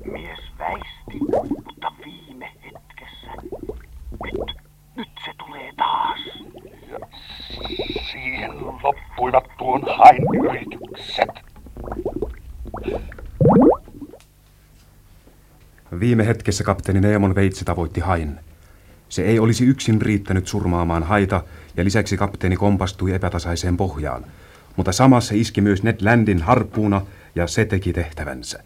Mies 0.05 0.41
väisti, 0.59 1.19
mutta 1.65 1.93
viime 2.05 2.53
hetkessä. 2.65 3.31
Nyt, 4.25 4.57
nyt 4.97 5.11
se 5.25 5.33
tulee 5.39 5.73
taas. 5.77 6.19
Ja 6.91 6.99
siihen 8.13 8.51
loppuivat 8.83 9.45
tuon 9.59 9.83
hain 9.97 10.23
yritykset. 10.45 11.40
Viime 16.01 16.27
hetkessä 16.27 16.65
kapteeni 16.65 17.01
Neemon 17.01 17.35
veitsi 17.35 17.65
tavoitti 17.65 18.01
hain. 18.01 18.41
Se 19.09 19.23
ei 19.23 19.39
olisi 19.39 19.65
yksin 19.65 20.03
riittänyt 20.03 20.47
surmaamaan 20.47 21.03
haita, 21.03 21.45
ja 21.77 21.85
lisäksi 21.85 22.17
kapteeni 22.17 22.57
kompastui 22.57 23.13
epätasaiseen 23.13 23.77
pohjaan. 23.77 24.25
Mutta 24.77 24.93
samassa 24.93 25.35
iski 25.35 25.61
myös 25.61 25.83
Ned 25.83 25.97
Landin 26.03 26.43
harppuuna, 26.43 27.07
ja 27.35 27.47
se 27.47 27.65
teki 27.65 27.93
tehtävänsä. 27.93 28.63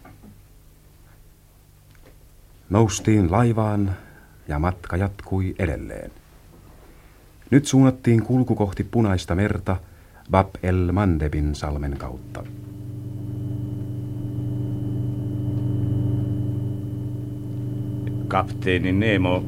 Noustiin 2.70 3.32
laivaan, 3.32 3.96
ja 4.48 4.58
matka 4.58 4.96
jatkui 4.96 5.54
edelleen. 5.58 6.10
Nyt 7.50 7.66
suunnattiin 7.66 8.22
kulku 8.22 8.54
kohti 8.54 8.84
punaista 8.84 9.34
merta 9.34 9.76
Bab 10.30 10.48
el 10.62 10.92
Mandebin 10.92 11.54
salmen 11.54 11.96
kautta. 11.98 12.44
Kapteeni 18.34 18.92
Nemo, 18.92 19.44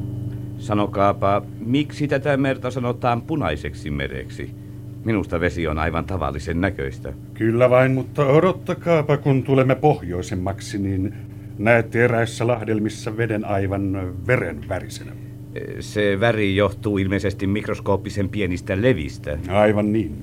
sanokaapa, 0.57 1.41
miksi 1.59 2.07
tätä 2.07 2.37
merta 2.37 2.71
sanotaan 2.71 3.21
punaiseksi 3.21 3.91
mereksi? 3.91 4.51
Minusta 5.03 5.39
vesi 5.39 5.67
on 5.67 5.77
aivan 5.77 6.05
tavallisen 6.05 6.61
näköistä. 6.61 7.13
Kyllä 7.33 7.69
vain, 7.69 7.91
mutta 7.91 8.25
odottakaapa, 8.25 9.17
kun 9.17 9.43
tulemme 9.43 9.75
pohjoisemmaksi, 9.75 10.77
niin 10.77 11.13
näette 11.57 12.03
eräissä 12.03 12.47
lahdelmissa 12.47 13.17
veden 13.17 13.45
aivan 13.45 14.13
verenvärisenä. 14.27 15.11
Se 15.79 16.19
väri 16.19 16.55
johtuu 16.55 16.97
ilmeisesti 16.97 17.47
mikroskooppisen 17.47 18.29
pienistä 18.29 18.81
levistä. 18.81 19.37
Aivan 19.47 19.93
niin. 19.93 20.15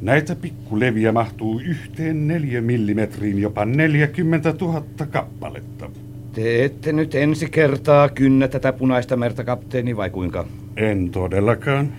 Näitä 0.00 0.36
pikkuleviä 0.36 1.12
mahtuu 1.12 1.60
yhteen 1.60 2.28
neljä 2.28 2.60
millimetriin 2.60 3.38
jopa 3.38 3.64
40 3.64 4.54
000 4.60 4.84
kappaletta. 5.10 5.90
Te 6.32 6.64
ette 6.64 6.92
nyt 6.92 7.14
ensi 7.14 7.50
kertaa 7.50 8.08
kynnä 8.08 8.48
tätä 8.48 8.72
punaista 8.72 9.16
merta, 9.16 9.44
kapteeni, 9.44 9.96
vai 9.96 10.10
kuinka? 10.10 10.46
En 10.76 11.10
todellakaan. 11.10 11.92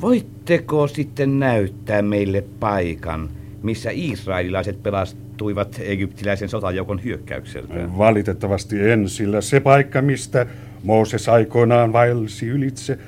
Voitteko 0.00 0.86
sitten 0.86 1.38
näyttää 1.38 2.02
meille 2.02 2.44
paikan, 2.60 3.28
missä 3.62 3.90
israelilaiset 3.92 4.82
pelastuivat 4.82 5.80
egyptiläisen 5.84 6.48
sotajoukon 6.48 7.04
hyökkäykseltä? 7.04 7.98
Valitettavasti 7.98 8.90
en, 8.90 9.08
sillä 9.08 9.40
se 9.40 9.60
paikka, 9.60 10.02
mistä 10.02 10.46
Mooses 10.84 11.28
aikoinaan 11.28 11.92
vaelsi 11.92 12.46
ylitse, 12.46 12.98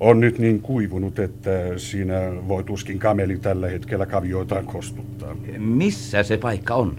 on 0.00 0.20
nyt 0.20 0.38
niin 0.38 0.60
kuivunut, 0.60 1.18
että 1.18 1.50
siinä 1.76 2.14
voi 2.48 2.64
tuskin 2.64 2.98
kameli 2.98 3.38
tällä 3.38 3.68
hetkellä 3.68 4.06
kavioitaan 4.06 4.66
kostuttaa. 4.66 5.36
Missä 5.58 6.22
se 6.22 6.36
paikka 6.36 6.74
on? 6.74 6.96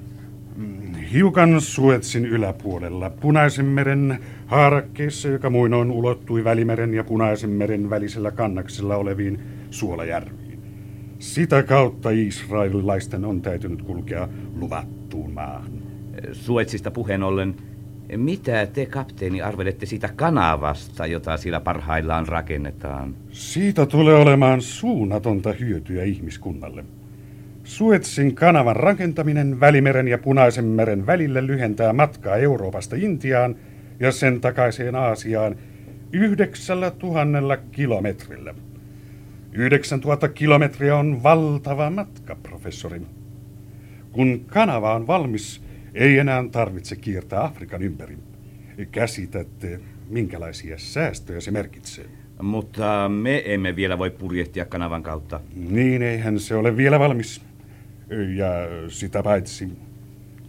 Hiukan 1.14 1.62
Suetsin 1.62 2.26
yläpuolella, 2.26 3.10
Punaisen 3.10 3.66
meren 3.66 4.20
haarakkeessa, 4.46 5.28
joka 5.28 5.50
muinoin 5.50 5.92
ulottui 5.92 6.44
Välimeren 6.44 6.94
ja 6.94 7.04
Punaisen 7.04 7.50
meren 7.50 7.90
välisellä 7.90 8.32
kannaksella 8.32 8.96
oleviin 8.96 9.40
suolajärviin. 9.70 10.60
Sitä 11.20 11.64
kautta 11.64 12.10
israelilaisten 12.10 13.26
on 13.26 13.42
täytynyt 13.42 13.82
kulkea 13.82 14.28
luvattuun 14.56 15.32
maahan. 15.32 15.72
Suetsista 16.32 16.92
puheen 16.92 17.24
ollen, 17.24 17.56
mitä 18.18 18.66
te, 18.66 18.86
kapteeni, 18.86 19.42
arvelette 19.42 19.86
siitä 19.86 20.10
kanavasta, 20.16 21.06
jota 21.06 21.38
siellä 21.38 21.60
parhaillaan 21.60 22.28
rakennetaan? 22.28 23.16
Siitä 23.32 23.86
tulee 23.86 24.16
olemaan 24.16 24.62
suunnatonta 24.62 25.52
hyötyä 25.52 26.04
ihmiskunnalle. 26.04 26.86
Suetsin 27.68 28.36
kanavan 28.36 28.76
rakentaminen 28.76 29.60
Välimeren 29.60 30.08
ja 30.08 30.18
Punaisen 30.18 30.66
meren 30.66 31.06
välillä 31.06 31.48
lyhentää 31.48 31.94
matkaa 31.94 32.36
Euroopasta 32.36 32.96
Intiaan 32.96 33.56
ja 34.00 34.12
sen 34.12 34.42
takaiseen 34.42 34.96
Aasiaan 34.96 35.56
yhdeksällä 36.14 36.92
tuhannella 36.92 37.58
kilometrillä. 37.58 38.56
9000 39.52 40.28
kilometriä 40.28 40.96
on 40.96 41.24
valtava 41.24 41.90
matka, 41.90 42.36
professori. 42.36 43.02
Kun 44.12 44.46
kanava 44.48 44.96
on 44.96 45.08
valmis, 45.08 45.64
ei 45.94 46.18
enää 46.18 46.44
tarvitse 46.52 46.96
kiertää 46.96 47.44
Afrikan 47.44 47.84
ympäri. 47.84 48.18
Käsitätte, 48.92 49.80
minkälaisia 50.10 50.78
säästöjä 50.78 51.42
se 51.42 51.52
merkitsee. 51.52 52.06
Mutta 52.42 53.10
me 53.10 53.44
emme 53.46 53.76
vielä 53.76 53.98
voi 53.98 54.10
purjehtia 54.10 54.66
kanavan 54.66 55.04
kautta. 55.04 55.40
Niin, 55.56 56.02
eihän 56.02 56.40
se 56.40 56.56
ole 56.56 56.78
vielä 56.78 57.00
valmis. 57.00 57.47
Ja 58.10 58.48
sitä 58.88 59.24
paitsi, 59.24 59.70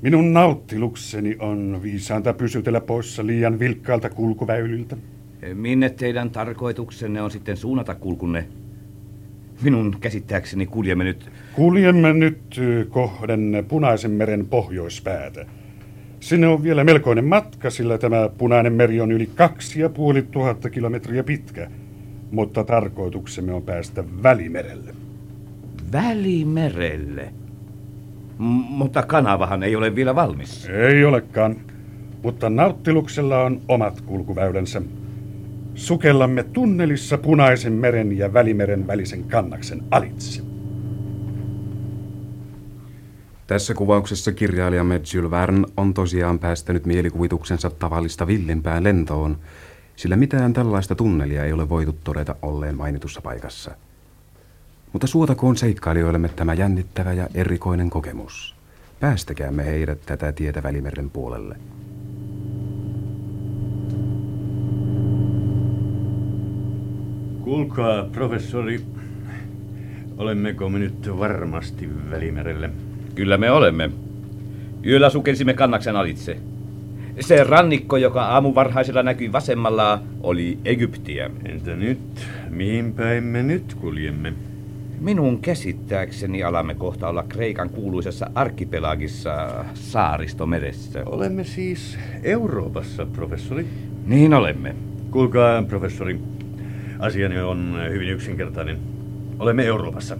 minun 0.02 0.32
nauttilukseni 0.32 1.36
on 1.38 1.80
viisaanta 1.82 2.32
pysytellä 2.32 2.80
poissa 2.80 3.26
liian 3.26 3.58
vilkkaalta 3.58 4.10
kulkuväyliltä. 4.10 4.96
Minne 5.54 5.90
teidän 5.90 6.30
tarkoituksenne 6.30 7.22
on 7.22 7.30
sitten 7.30 7.56
suunnata 7.56 7.94
kulkunne? 7.94 8.46
Minun 9.62 9.96
käsittääkseni 10.00 10.66
kuljemme 10.66 11.04
nyt... 11.04 11.30
Kuljemme 11.52 12.12
nyt 12.12 12.60
kohden 12.88 13.64
Punaisen 13.68 14.10
meren 14.10 14.46
pohjoispäätä. 14.46 15.46
Sinne 16.20 16.46
on 16.46 16.62
vielä 16.62 16.84
melkoinen 16.84 17.24
matka, 17.24 17.70
sillä 17.70 17.98
tämä 17.98 18.28
Punainen 18.38 18.72
meri 18.72 19.00
on 19.00 19.12
yli 19.12 19.30
kaksi 19.34 19.80
ja 19.80 19.88
puoli 19.88 20.22
tuhatta 20.22 20.70
kilometriä 20.70 21.24
pitkä. 21.24 21.70
Mutta 22.30 22.64
tarkoituksemme 22.64 23.52
on 23.52 23.62
päästä 23.62 24.04
Välimerelle. 24.22 24.94
Välimerelle? 25.92 27.32
M- 28.38 28.42
mutta 28.68 29.02
kanavahan 29.02 29.62
ei 29.62 29.76
ole 29.76 29.94
vielä 29.94 30.14
valmis. 30.14 30.68
Ei 30.68 31.04
olekaan, 31.04 31.56
mutta 32.22 32.50
Nauttiluksella 32.50 33.42
on 33.42 33.60
omat 33.68 34.00
kulkuväylänsä. 34.00 34.82
Sukellamme 35.74 36.42
tunnelissa 36.42 37.18
Punaisen 37.18 37.72
meren 37.72 38.18
ja 38.18 38.32
Välimeren 38.32 38.86
välisen 38.86 39.24
kannaksen 39.24 39.82
alitse. 39.90 40.42
Tässä 43.46 43.74
kuvauksessa 43.74 44.32
kirjailijamme 44.32 45.00
Jules 45.14 45.30
Verne 45.30 45.66
on 45.76 45.94
tosiaan 45.94 46.38
päästänyt 46.38 46.86
mielikuvituksensa 46.86 47.70
tavallista 47.70 48.26
villimpään 48.26 48.84
lentoon, 48.84 49.38
sillä 49.96 50.16
mitään 50.16 50.52
tällaista 50.52 50.94
tunnelia 50.94 51.44
ei 51.44 51.52
ole 51.52 51.68
voitu 51.68 51.96
todeta 52.04 52.34
olleen 52.42 52.76
mainitussa 52.76 53.20
paikassa. 53.20 53.70
Mutta 54.92 55.06
suotakoon 55.06 55.56
seikkailijoillemme 55.56 56.28
tämä 56.28 56.54
jännittävä 56.54 57.12
ja 57.12 57.28
erikoinen 57.34 57.90
kokemus. 57.90 58.54
Päästäkäämme 59.00 59.64
heidät 59.66 59.98
tätä 60.06 60.32
tietä 60.32 60.62
Välimeren 60.62 61.10
puolelle. 61.10 61.56
Kuulkaa, 67.40 68.04
professori, 68.12 68.80
olemmeko 70.18 70.68
me 70.68 70.78
nyt 70.78 71.18
varmasti 71.18 71.88
Välimerelle? 72.10 72.70
Kyllä 73.14 73.36
me 73.36 73.50
olemme. 73.50 73.90
Yöllä 74.86 75.10
sukelsimme 75.10 75.54
kannaksen 75.54 75.96
alitse. 75.96 76.36
Se 77.20 77.44
rannikko, 77.44 77.96
joka 77.96 78.24
aamuvarhaisella 78.24 79.02
näkyi 79.02 79.32
vasemmalla, 79.32 80.02
oli 80.20 80.58
Egyptiä. 80.64 81.30
Entä 81.44 81.76
nyt? 81.76 82.28
Mihin 82.50 82.92
päin 82.92 83.24
me 83.24 83.42
nyt 83.42 83.74
kuljemme? 83.74 84.32
Minun 85.00 85.40
käsittääkseni 85.40 86.42
alamme 86.42 86.74
kohta 86.74 87.08
olla 87.08 87.22
Kreikan 87.28 87.70
kuuluisessa 87.70 88.30
arkipelagissa 88.34 89.64
saaristomeressä. 89.74 91.02
Olemme 91.06 91.44
siis 91.44 91.98
Euroopassa, 92.22 93.06
professori. 93.06 93.66
Niin 94.06 94.34
olemme. 94.34 94.76
Kuulkaa, 95.10 95.62
professori. 95.62 96.20
Asiani 96.98 97.40
on 97.40 97.76
hyvin 97.90 98.08
yksinkertainen. 98.08 98.78
Olemme 99.38 99.64
Euroopassa. 99.64 100.16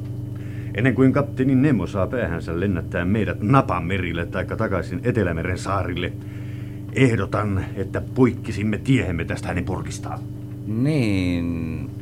Ennen 0.74 0.94
kuin 0.94 1.12
kapteeni 1.12 1.54
Nemo 1.54 1.86
saa 1.86 2.06
päähänsä 2.06 2.60
lennättää 2.60 3.04
meidät 3.04 3.40
Napamerille 3.40 4.26
tai 4.26 4.46
takaisin 4.46 5.00
Etelämeren 5.04 5.58
saarille, 5.58 6.12
ehdotan, 6.92 7.64
että 7.76 8.02
poikkisimme 8.14 8.78
tiehemme 8.78 9.24
tästä 9.24 9.48
hänen 9.48 9.64
purkistaan. 9.64 10.18
Niin. 10.66 11.97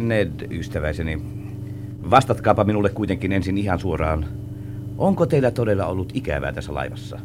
Ned, 0.00 0.30
ystäväiseni, 0.50 1.22
vastatkaapa 2.10 2.64
minulle 2.64 2.88
kuitenkin 2.88 3.32
ensin 3.32 3.58
ihan 3.58 3.78
suoraan. 3.78 4.26
Onko 4.98 5.26
teillä 5.26 5.50
todella 5.50 5.86
ollut 5.86 6.10
ikävää 6.14 6.52
tässä 6.52 6.74
laivassa? 6.74 7.18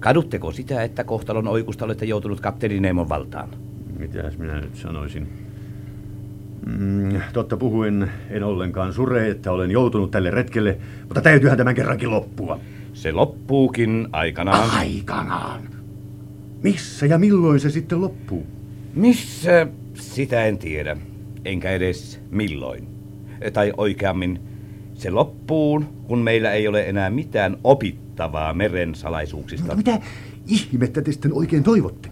Kadutteko 0.00 0.52
sitä, 0.52 0.82
että 0.82 1.04
kohtalon 1.04 1.48
oikusta 1.48 1.84
olette 1.84 2.06
joutunut 2.06 2.40
kapteeni 2.40 2.80
Neemon 2.80 3.08
valtaan? 3.08 3.48
Mitäs 3.98 4.38
minä 4.38 4.60
nyt 4.60 4.76
sanoisin? 4.76 5.28
Mm, 6.66 7.20
totta 7.32 7.56
puhuen 7.56 8.10
en 8.30 8.44
ollenkaan 8.44 8.92
sure, 8.92 9.28
että 9.28 9.52
olen 9.52 9.70
joutunut 9.70 10.10
tälle 10.10 10.30
retkelle, 10.30 10.78
mutta 11.04 11.20
täytyyhän 11.20 11.58
tämän 11.58 11.74
kerrankin 11.74 12.10
loppua. 12.10 12.60
Se 12.92 13.12
loppuukin 13.12 14.08
aikanaan. 14.12 14.70
Aikanaan? 14.70 15.62
Missä 16.62 17.06
ja 17.06 17.18
milloin 17.18 17.60
se 17.60 17.70
sitten 17.70 18.00
loppuu? 18.00 18.46
Missä, 18.94 19.66
sitä 19.94 20.44
en 20.44 20.58
tiedä. 20.58 20.96
Enkä 21.44 21.70
edes 21.70 22.20
milloin. 22.30 22.88
Tai 23.52 23.72
oikeammin, 23.76 24.40
se 24.94 25.10
loppuu, 25.10 25.84
kun 26.06 26.18
meillä 26.18 26.52
ei 26.52 26.68
ole 26.68 26.88
enää 26.88 27.10
mitään 27.10 27.56
opittavaa 27.64 28.54
meren 28.54 28.94
salaisuuksista. 28.94 29.76
Mutta 29.76 29.92
mitä 29.92 30.06
ihmettä 30.46 31.02
te 31.02 31.12
sitten 31.12 31.32
oikein 31.32 31.62
toivotte? 31.62 32.08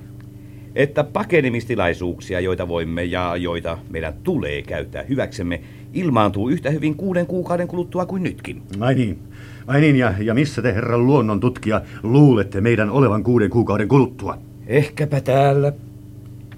Että 0.74 1.04
pakenemistilaisuuksia, 1.04 2.40
joita 2.40 2.68
voimme 2.68 3.04
ja 3.04 3.36
joita 3.36 3.78
meidän 3.90 4.14
tulee 4.22 4.62
käyttää 4.62 5.02
hyväksemme, 5.02 5.60
ilmaantuu 5.94 6.48
yhtä 6.48 6.70
hyvin 6.70 6.94
kuuden 6.94 7.26
kuukauden 7.26 7.68
kuluttua 7.68 8.06
kuin 8.06 8.22
nytkin. 8.22 8.62
Ai 8.80 8.94
niin. 8.94 9.18
Ai 9.66 9.80
niin, 9.80 9.96
ja, 9.96 10.14
ja 10.18 10.34
missä 10.34 10.62
te, 10.62 10.74
herran 10.74 11.06
luonnon 11.06 11.40
tutkija, 11.40 11.82
luulette 12.02 12.60
meidän 12.60 12.90
olevan 12.90 13.22
kuuden 13.22 13.50
kuukauden 13.50 13.88
kuluttua? 13.88 14.38
Ehkäpä 14.66 15.20
täällä. 15.20 15.72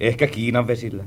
Ehkä 0.01 0.27
Kiinan 0.27 0.67
vesillä. 0.67 1.05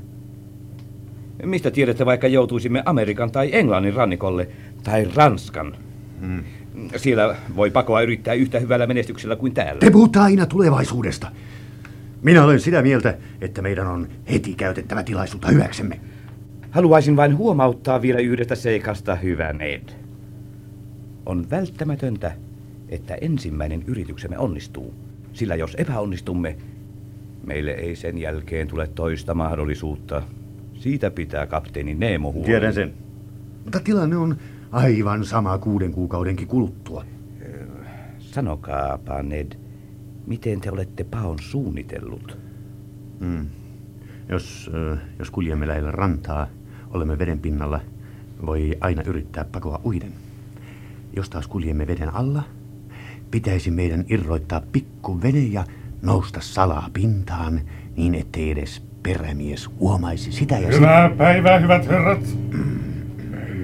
Mistä 1.44 1.70
tiedätte, 1.70 2.06
vaikka 2.06 2.26
joutuisimme 2.26 2.82
Amerikan 2.86 3.30
tai 3.30 3.50
Englannin 3.52 3.94
rannikolle, 3.94 4.48
tai 4.82 5.08
Ranskan? 5.14 5.76
Hmm. 6.20 6.44
Siellä 6.96 7.36
voi 7.56 7.70
pakoa 7.70 8.00
yrittää 8.00 8.34
yhtä 8.34 8.58
hyvällä 8.58 8.86
menestyksellä 8.86 9.36
kuin 9.36 9.54
täällä. 9.54 9.80
Te 9.80 9.90
puhutte 9.90 10.18
aina 10.18 10.46
tulevaisuudesta. 10.46 11.30
Minä 12.22 12.44
olen 12.44 12.60
sitä 12.60 12.82
mieltä, 12.82 13.18
että 13.40 13.62
meidän 13.62 13.86
on 13.86 14.08
heti 14.30 14.54
käytettävä 14.54 15.02
tilaisuutta 15.02 15.48
hyväksemme. 15.48 16.00
Haluaisin 16.70 17.16
vain 17.16 17.36
huomauttaa 17.36 18.02
vielä 18.02 18.18
yhdestä 18.18 18.54
seikasta, 18.54 19.14
hyvä 19.14 19.52
Ned. 19.52 19.88
On 21.26 21.50
välttämätöntä, 21.50 22.32
että 22.88 23.14
ensimmäinen 23.20 23.84
yrityksemme 23.86 24.38
onnistuu, 24.38 24.94
sillä 25.32 25.54
jos 25.54 25.74
epäonnistumme, 25.74 26.56
meille 27.46 27.70
ei 27.70 27.96
sen 27.96 28.18
jälkeen 28.18 28.68
tule 28.68 28.86
toista 28.86 29.34
mahdollisuutta. 29.34 30.22
Siitä 30.78 31.10
pitää 31.10 31.46
kapteeni 31.46 31.94
Nemo 31.94 32.32
huolen. 32.32 32.46
Tiedän 32.46 32.74
sen. 32.74 32.94
Mutta 33.64 33.80
tilanne 33.80 34.16
on 34.16 34.36
aivan 34.72 35.24
sama 35.24 35.58
kuuden 35.58 35.92
kuukaudenkin 35.92 36.48
kuluttua. 36.48 37.04
Sanokaapa, 38.18 39.22
Ned, 39.22 39.52
miten 40.26 40.60
te 40.60 40.70
olette 40.70 41.04
paon 41.04 41.38
suunnitellut? 41.40 42.38
Mm. 43.20 43.46
Jos, 44.28 44.70
jos 45.18 45.30
kuljemme 45.30 45.68
lähellä 45.68 45.90
rantaa, 45.90 46.46
olemme 46.90 47.18
veden 47.18 47.38
pinnalla, 47.38 47.80
voi 48.46 48.76
aina 48.80 49.02
yrittää 49.02 49.44
pakoa 49.44 49.80
uiden. 49.84 50.12
Jos 51.16 51.30
taas 51.30 51.48
kuljemme 51.48 51.86
veden 51.86 52.14
alla, 52.14 52.42
pitäisi 53.30 53.70
meidän 53.70 54.04
irroittaa 54.08 54.62
pikku 54.72 55.22
vene 55.22 55.40
ja 55.40 55.64
nousta 56.02 56.40
salaa 56.40 56.90
pintaan, 56.92 57.60
niin 57.96 58.14
ettei 58.14 58.50
edes 58.50 58.87
perämies 59.02 59.70
huomaisi 59.80 60.32
sitä 60.32 60.58
ja 60.58 60.68
Hyvää 60.68 61.10
päivää, 61.10 61.58
hyvät 61.58 61.88
herrat. 61.88 62.20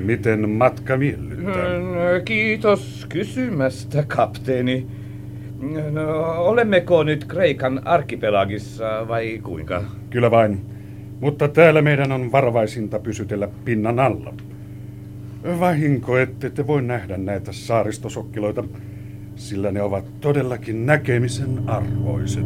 Miten 0.05 0.49
matka 0.49 0.97
miellyttää? 0.97 2.21
Kiitos 2.25 3.07
kysymästä, 3.09 4.05
kapteeni. 4.09 4.87
No, 5.91 6.35
olemmeko 6.37 7.03
nyt 7.03 7.25
Kreikan 7.25 7.87
arkipelagissa 7.87 9.09
vai 9.09 9.41
kuinka? 9.43 9.85
Kyllä 10.11 10.31
vain. 10.31 10.61
Mutta 11.21 11.49
täällä 11.49 11.83
meidän 11.83 12.13
on 12.13 12.33
varovaisinta 12.33 12.99
pysytellä 12.99 13.49
pinnan 13.65 13.99
alla. 13.99 14.35
Vahinko, 15.61 16.19
ette 16.19 16.51
te 16.51 16.67
voi 16.67 16.83
nähdä 16.83 17.17
näitä 17.17 17.53
saaristosokkiloita, 17.53 18.65
sillä 19.37 19.73
ne 19.73 19.83
ovat 19.83 20.21
todellakin 20.21 20.87
näkemisen 20.87 21.69
arvoiset. 21.69 22.45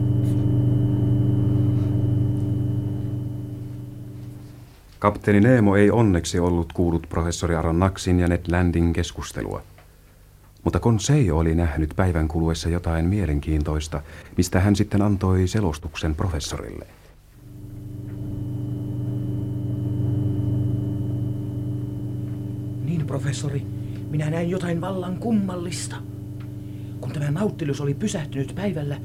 Kapteeni 4.98 5.40
Neemo 5.40 5.76
ei 5.76 5.90
onneksi 5.90 6.38
ollut 6.38 6.72
kuullut 6.72 7.06
professori 7.08 7.54
Aronnaxin 7.54 8.20
ja 8.20 8.28
Ned 8.28 8.40
Landin 8.50 8.92
keskustelua. 8.92 9.62
Mutta 10.64 10.80
Conseil 10.80 11.36
oli 11.36 11.54
nähnyt 11.54 11.92
päivän 11.96 12.28
kuluessa 12.28 12.68
jotain 12.68 13.06
mielenkiintoista, 13.06 14.02
mistä 14.36 14.60
hän 14.60 14.76
sitten 14.76 15.02
antoi 15.02 15.48
selostuksen 15.48 16.14
professorille. 16.14 16.86
Niin, 22.84 23.06
professori, 23.06 23.66
minä 24.10 24.30
näin 24.30 24.50
jotain 24.50 24.80
vallan 24.80 25.16
kummallista. 25.16 25.96
Kun 27.00 27.12
tämä 27.12 27.30
nauttilus 27.30 27.80
oli 27.80 27.94
pysähtynyt 27.94 28.52
päivällä, 28.54 29.00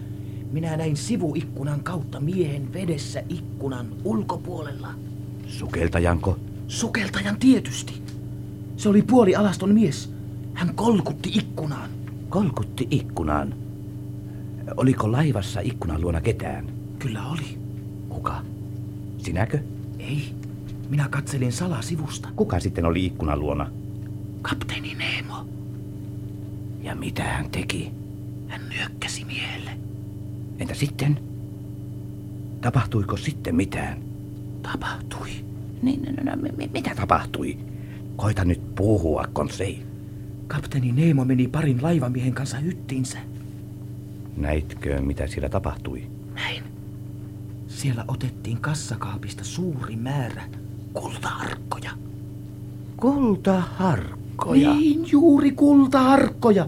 minä 0.51 0.77
näin 0.77 0.97
sivuikkunan 0.97 1.83
kautta 1.83 2.19
miehen 2.19 2.73
vedessä 2.73 3.23
ikkunan 3.29 3.87
ulkopuolella. 4.03 5.12
Sukeltajanko? 5.57 6.39
Sukeltajan 6.67 7.37
tietysti. 7.37 8.01
Se 8.77 8.89
oli 8.89 9.01
puoli 9.01 9.35
alaston 9.35 9.73
mies. 9.73 10.13
Hän 10.53 10.75
kolkutti 10.75 11.29
ikkunaan. 11.33 11.89
Kolkutti 12.29 12.87
ikkunaan. 12.91 13.53
Oliko 14.77 15.11
laivassa 15.11 15.59
ikkunan 15.59 16.01
luona 16.01 16.21
ketään? 16.21 16.65
Kyllä 16.99 17.27
oli. 17.27 17.57
Kuka? 18.09 18.41
Sinäkö? 19.17 19.59
Ei. 19.99 20.33
Minä 20.89 21.07
katselin 21.09 21.51
salasivusta. 21.51 22.29
Kuka 22.35 22.59
sitten 22.59 22.85
oli 22.85 23.05
ikkunan 23.05 23.39
luona? 23.39 23.71
Kapteeni 24.41 24.95
Nemo. 24.95 25.45
Ja 26.81 26.95
mitä 26.95 27.23
hän 27.23 27.49
teki? 27.49 27.91
Hän 28.47 28.61
nyökkäsi 28.69 29.25
miehelle. 29.25 29.71
Entä 30.59 30.73
sitten? 30.73 31.19
Tapahtuiko 32.61 33.17
sitten 33.17 33.55
mitään? 33.55 34.12
Tapahtui. 34.63 35.29
Niin, 35.81 36.01
no, 36.01 36.23
no, 36.23 36.41
no, 36.41 36.49
mitä 36.73 36.91
tapahtui? 36.95 37.57
Koita 38.15 38.45
nyt 38.45 38.75
puhua, 38.75 39.27
Konsei. 39.33 39.83
Kapteeni 40.47 40.91
Nemo 40.91 41.25
meni 41.25 41.47
parin 41.47 41.83
laivamiehen 41.83 42.33
kanssa 42.33 42.57
hyttiinsä. 42.57 43.17
Näitkö, 44.37 45.01
mitä 45.01 45.27
siellä 45.27 45.49
tapahtui? 45.49 46.07
Näin. 46.33 46.63
Siellä 47.67 48.05
otettiin 48.07 48.57
kassakaapista 48.57 49.43
suuri 49.43 49.95
määrä 49.95 50.43
kultaharkkoja. 50.93 51.91
Kultaharkkoja? 52.97 54.73
Niin, 54.73 55.11
juuri 55.11 55.51
kultaharkkoja. 55.51 56.67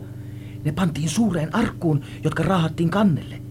Ne 0.63 0.71
pantiin 0.71 1.10
suureen 1.10 1.55
arkkuun, 1.55 2.01
jotka 2.23 2.43
raahattiin 2.43 2.89
kannelle. 2.89 3.41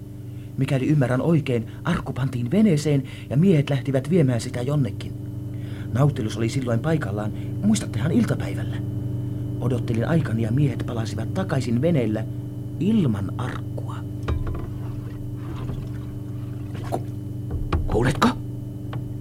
Mikäli 0.59 0.87
ymmärrän 0.87 1.23
oikein, 1.23 1.67
arkku 1.85 2.13
pantiin 2.13 2.51
veneeseen 2.51 3.03
ja 3.31 3.37
miehet 3.37 3.71
lähtivät 3.71 4.11
viemään 4.11 4.41
sitä 4.41 4.63
jonnekin. 4.63 5.13
Nautilus 5.93 6.37
oli 6.37 6.49
silloin 6.49 6.81
paikallaan, 6.81 7.33
muistattehan 7.63 8.13
iltapäivällä. 8.13 8.77
Odottelin 9.61 10.09
aikani 10.09 10.43
ja 10.43 10.53
miehet 10.53 10.83
palasivat 10.87 11.35
takaisin 11.35 11.83
veneellä 11.83 12.25
ilman 12.81 13.41
arkkua. 13.41 13.97
Ku- 16.91 17.07
kuuletko? 17.87 18.29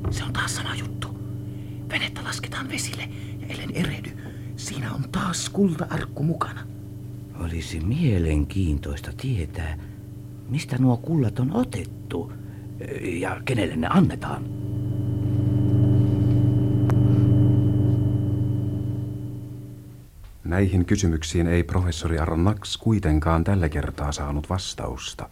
Se 0.10 0.24
on 0.24 0.34
taas 0.34 0.56
sama 0.56 0.76
juttu. 0.76 1.08
Venettä 1.90 2.24
lasketaan 2.24 2.70
vesille 2.70 3.04
ja 3.42 3.48
ellen 3.56 3.72
erehdy, 3.76 4.10
siinä 4.56 4.94
on 4.94 5.04
taas 5.12 5.50
kulta-arkku 5.50 6.24
mukana. 6.24 6.60
Olisi 7.46 7.80
mielenkiintoista 7.80 9.12
tietää, 9.22 9.78
mistä 10.50 10.78
nuo 10.78 10.98
kullat 10.98 11.40
on 11.40 11.56
otettu 11.56 12.34
ja 13.02 13.42
kenelle 13.46 13.76
ne 13.76 13.88
annetaan. 13.90 14.44
Näihin 20.44 20.86
kysymyksiin 20.86 21.48
ei 21.48 21.64
professori 21.64 22.20
Aronnax 22.20 22.78
kuitenkaan 22.78 23.44
tällä 23.44 23.70
kertaa 23.70 24.12
saanut 24.12 24.50
vastausta. 24.50 25.30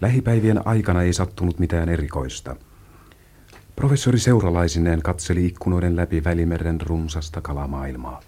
Lähipäivien 0.00 0.66
aikana 0.66 1.02
ei 1.02 1.12
sattunut 1.12 1.58
mitään 1.58 1.88
erikoista. 1.88 2.56
Professori 3.76 4.18
seuralaisineen 4.18 5.02
katseli 5.02 5.46
ikkunoiden 5.46 5.96
läpi 5.96 6.24
Välimeren 6.24 6.80
runsasta 6.80 7.40
kalamaailmaa. 7.40 8.20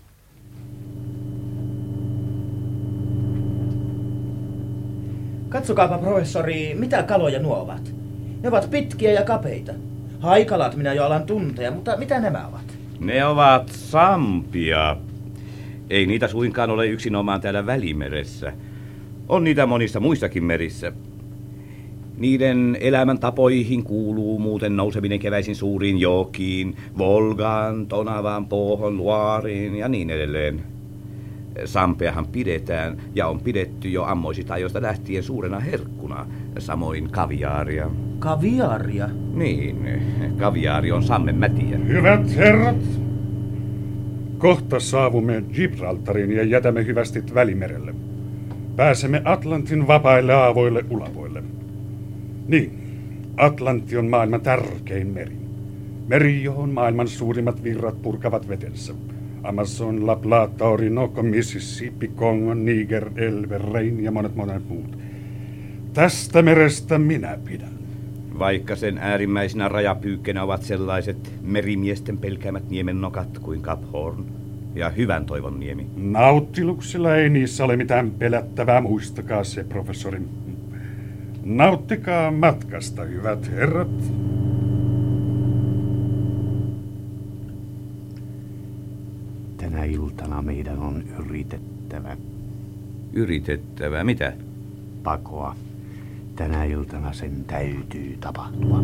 Katsokaapa, 5.51 5.99
professori, 5.99 6.75
mitä 6.79 7.03
kaloja 7.03 7.41
nuo 7.41 7.57
ovat. 7.63 7.95
Ne 8.43 8.49
ovat 8.49 8.71
pitkiä 8.71 9.13
ja 9.13 9.23
kapeita. 9.23 9.73
Haikalat 10.21 10.77
minä 10.77 10.93
jo 10.93 11.05
alan 11.05 11.23
tuntea, 11.23 11.71
mutta 11.71 11.97
mitä 11.97 12.21
nämä 12.21 12.47
ovat? 12.47 12.79
Ne 13.01 13.25
ovat 13.25 13.69
sampia. 13.69 14.97
Ei 15.91 16.07
niitä 16.07 16.29
suinkaan 16.29 16.71
ole 16.71 16.87
yksinomaan 16.87 17.41
täällä 17.41 17.67
Välimeressä. 17.67 18.53
On 19.29 19.45
niitä 19.45 19.67
monissa 19.67 20.01
muissakin 20.01 20.45
merissä. 20.45 20.93
Niiden 22.17 22.77
elämäntapoihin 22.81 23.85
kuuluu 23.85 24.39
muuten 24.39 24.77
nouseminen 24.77 25.19
keväisin 25.19 25.57
suuriin 25.57 25.99
jokiin, 25.99 26.77
Volgaan, 26.99 27.87
Tonavaan, 27.87 28.47
Pohon, 28.47 28.97
Luariin 28.97 29.77
ja 29.77 29.89
niin 29.89 30.11
edelleen. 30.11 30.63
Sampeahan 31.65 32.27
pidetään 32.27 32.97
ja 33.15 33.27
on 33.27 33.41
pidetty 33.41 33.89
jo 33.89 34.05
ammoisista 34.05 34.55
ajoista 34.55 34.83
lähtien 34.83 35.23
suurena 35.23 35.61
herkkuna, 35.61 36.27
samoin 36.59 37.11
kaviaaria. 37.11 37.91
Kaviaria? 38.19 39.09
Niin, 39.35 40.03
kaviaari 40.39 40.93
on 40.93 41.03
sammen 41.03 41.37
mätiä. 41.37 41.79
Hyvät 41.79 42.37
herrat, 42.37 42.85
kohta 44.39 44.81
saavumme 44.81 45.45
Gibraltariin 45.53 46.33
ja 46.33 46.45
jätämme 46.45 46.87
hyvästit 46.87 47.35
Välimerelle. 47.35 47.95
Pääsemme 48.77 49.23
Atlantin 49.25 49.87
vapaille 49.87 50.35
aavoille 50.35 50.85
ulavoille. 50.91 51.43
Niin, 52.49 52.81
Atlantti 53.37 53.97
on 53.97 54.07
maailman 54.07 54.41
tärkein 54.41 55.07
meri. 55.07 55.37
Meri, 56.09 56.45
johon 56.45 56.71
maailman 56.71 57.09
suurimmat 57.09 57.63
virrat 57.63 58.03
purkavat 58.03 58.49
vetensä. 58.49 58.95
Amazon, 59.43 60.07
La 60.07 60.17
Plata, 60.17 60.69
Orinoco, 60.69 61.23
Mississippi, 61.23 62.09
Kongo, 62.09 62.55
Niger, 62.55 63.11
Elbe, 63.17 63.59
Rein 63.59 64.05
ja 64.05 64.11
monet 64.11 64.37
monet 64.37 64.69
muut. 64.69 64.99
Tästä 65.93 66.43
merestä 66.43 66.99
minä 66.99 67.39
pidän. 67.45 67.81
Vaikka 68.39 68.77
sen 68.77 68.99
äärimmäisinä 68.99 69.69
rajapyykkeinä 69.69 70.43
ovat 70.43 70.63
sellaiset 70.63 71.33
merimiesten 71.43 72.19
pelkäämät 72.19 72.71
niemen 72.71 73.01
nokat 73.01 73.39
kuin 73.39 73.63
Cap 73.63 73.81
Horn 73.93 74.25
ja 74.75 74.91
Hyvän 74.91 75.27
toivon 75.27 75.61
niemi. 75.61 75.87
Nauttiluksilla 75.97 77.17
ei 77.17 77.31
niissä 77.31 77.65
ole 77.65 77.77
mitään 77.77 78.11
pelättävää, 78.11 78.81
muistakaa 78.81 79.45
se, 79.45 79.65
professori. 79.65 80.21
Nauttikaa 81.45 82.31
matkasta, 82.31 83.03
hyvät 83.03 83.51
herrat. 83.51 84.13
Tänä 89.71 89.85
iltana 89.85 90.43
meidän 90.43 90.79
on 90.79 91.05
yritettävä 91.19 92.17
Yritettävä, 93.13 94.05
mitä? 94.05 94.33
pakoa. 95.03 95.57
Tänä 96.37 96.65
iltana 96.65 97.13
sen 97.13 97.45
täytyy 97.45 98.17
tapahtua. 98.21 98.79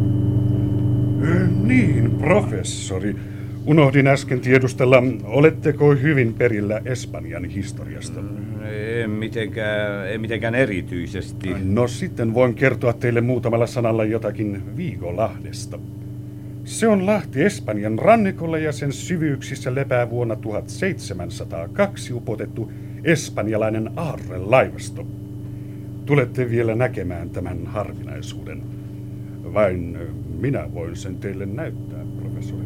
Ö, 1.24 1.46
Niin, 1.62 2.10
professori. 2.10 3.16
Unohdin 3.66 4.06
äsken 4.06 4.40
tiedustella, 4.40 5.02
oletteko 5.24 5.94
hyvin 5.94 6.34
perillä 6.34 6.80
Espanjan 6.84 7.44
historiasta? 7.44 8.20
En 9.02 9.10
mitenkään, 9.10 10.12
en 10.12 10.20
mitenkään 10.20 10.54
erityisesti. 10.54 11.48
No 11.64 11.88
sitten 11.88 12.34
voin 12.34 12.54
kertoa 12.54 12.92
teille 12.92 13.20
muutamalla 13.20 13.66
sanalla 13.66 14.04
jotakin 14.04 14.76
Viigolahdesta. 14.76 15.78
Se 16.66 16.88
on 16.88 17.06
Lahti 17.06 17.42
Espanjan 17.42 17.98
rannikolla 17.98 18.58
ja 18.58 18.72
sen 18.72 18.92
syvyyksissä 18.92 19.74
lepää 19.74 20.10
vuonna 20.10 20.36
1702 20.36 22.12
upotettu 22.12 22.72
espanjalainen 23.04 23.90
aarrelaivasto. 23.96 25.06
Tulette 26.06 26.50
vielä 26.50 26.74
näkemään 26.74 27.30
tämän 27.30 27.66
harvinaisuuden. 27.66 28.62
Vain 29.54 29.98
minä 30.38 30.74
voin 30.74 30.96
sen 30.96 31.16
teille 31.16 31.46
näyttää, 31.46 32.04
professori. 32.20 32.64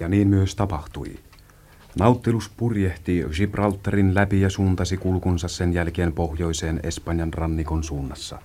Ja 0.00 0.08
niin 0.08 0.28
myös 0.28 0.56
tapahtui. 0.56 1.14
Nauttilus 1.98 2.50
purjehti 2.56 3.24
Gibraltarin 3.36 4.14
läpi 4.14 4.40
ja 4.40 4.50
suuntasi 4.50 4.96
kulkunsa 4.96 5.48
sen 5.48 5.72
jälkeen 5.72 6.12
pohjoiseen 6.12 6.80
Espanjan 6.82 7.34
rannikon 7.34 7.84
suunnassa. 7.84 8.38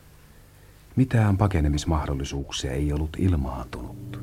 Mitään 0.98 1.38
pakenemismahdollisuuksia 1.38 2.72
ei 2.72 2.94
ollut 2.94 3.18
ilmaantunut. 3.20 4.22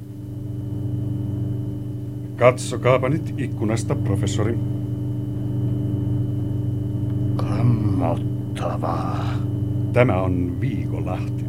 Katsokaapa 2.36 3.08
nyt 3.08 3.34
ikkunasta, 3.38 3.94
professori. 3.94 4.58
Kammottavaa. 7.36 9.24
Tämä 9.92 10.22
on 10.22 10.60
Viikolahti. 10.60 11.44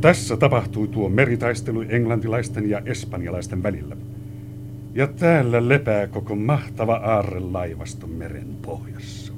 Tässä 0.00 0.36
tapahtui 0.36 0.88
tuo 0.88 1.08
meritaistelu 1.08 1.80
englantilaisten 1.80 2.70
ja 2.70 2.82
espanjalaisten 2.84 3.62
välillä. 3.62 3.96
Ja 4.94 5.06
täällä 5.06 5.68
lepää 5.68 6.06
koko 6.06 6.36
mahtava 6.36 6.94
aarrelaivasto 6.94 8.06
meren 8.06 8.56
pohjassa. 8.62 9.32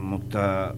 Mutta 0.00 0.74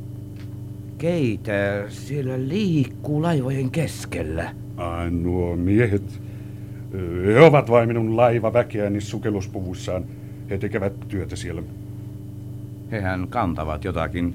keitä 0.99 1.85
siellä 1.89 2.49
liikkuu 2.49 3.23
laivojen 3.23 3.71
keskellä? 3.71 4.55
Ai 4.77 5.11
nuo 5.11 5.57
miehet. 5.57 6.21
He 7.27 7.41
ovat 7.41 7.71
vain 7.71 7.89
minun 7.89 8.17
laivaväkeäni 8.17 9.01
sukelluspuvuissaan. 9.01 10.05
He 10.51 10.59
tekevät 10.59 10.93
työtä 11.09 11.37
siellä. 11.37 11.63
Hehän 12.91 13.29
kantavat 13.29 13.85
jotakin. 13.85 14.35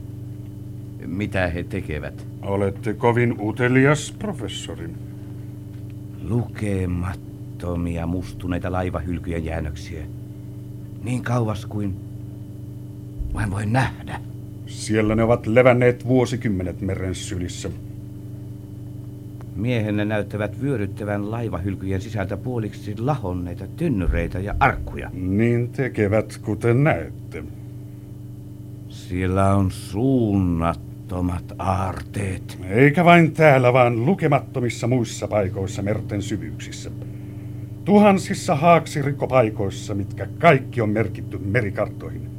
Mitä 1.06 1.48
he 1.48 1.64
tekevät? 1.64 2.28
Olette 2.42 2.94
kovin 2.94 3.36
utelias, 3.42 4.16
professori. 4.20 4.90
Lukemattomia 6.30 8.08
mustuneita 8.08 8.72
laivahylkyjen 8.72 9.46
jäännöksiä. 9.46 10.04
Niin 11.04 11.24
kauas 11.24 11.66
kuin 11.66 11.96
vain 13.34 13.52
voi 13.52 13.66
nähdä. 13.66 14.20
Siellä 14.74 15.16
ne 15.16 15.24
ovat 15.24 15.48
levänneet 15.48 16.08
vuosikymmenet 16.08 16.82
meren 16.82 17.16
sylissä. 17.16 17.70
Miehenne 19.56 20.06
näyttävät 20.06 20.62
vyöryttävän 20.62 21.32
laivahylkyjen 21.32 22.02
sisältä 22.02 22.38
puoliksi 22.38 22.96
lahonneita 22.98 23.68
tynnyreitä 23.68 24.40
ja 24.40 24.56
arkkuja. 24.60 25.10
Niin 25.14 25.70
tekevät, 25.70 26.40
kuten 26.42 26.84
näette. 26.84 27.44
Siellä 28.90 29.56
on 29.56 29.72
suunnattomat 29.72 31.54
aarteet. 31.58 32.60
Eikä 32.70 33.06
vain 33.06 33.32
täällä, 33.32 33.74
vaan 33.74 34.06
lukemattomissa 34.06 34.88
muissa 34.88 35.28
paikoissa 35.28 35.82
merten 35.82 36.22
syvyyksissä. 36.22 36.92
Tuhansissa 37.86 38.56
haaksirikkopaikoissa, 38.56 39.96
mitkä 39.96 40.28
kaikki 40.40 40.82
on 40.82 40.90
merkitty 40.90 41.38
merikarttoihin. 41.38 42.34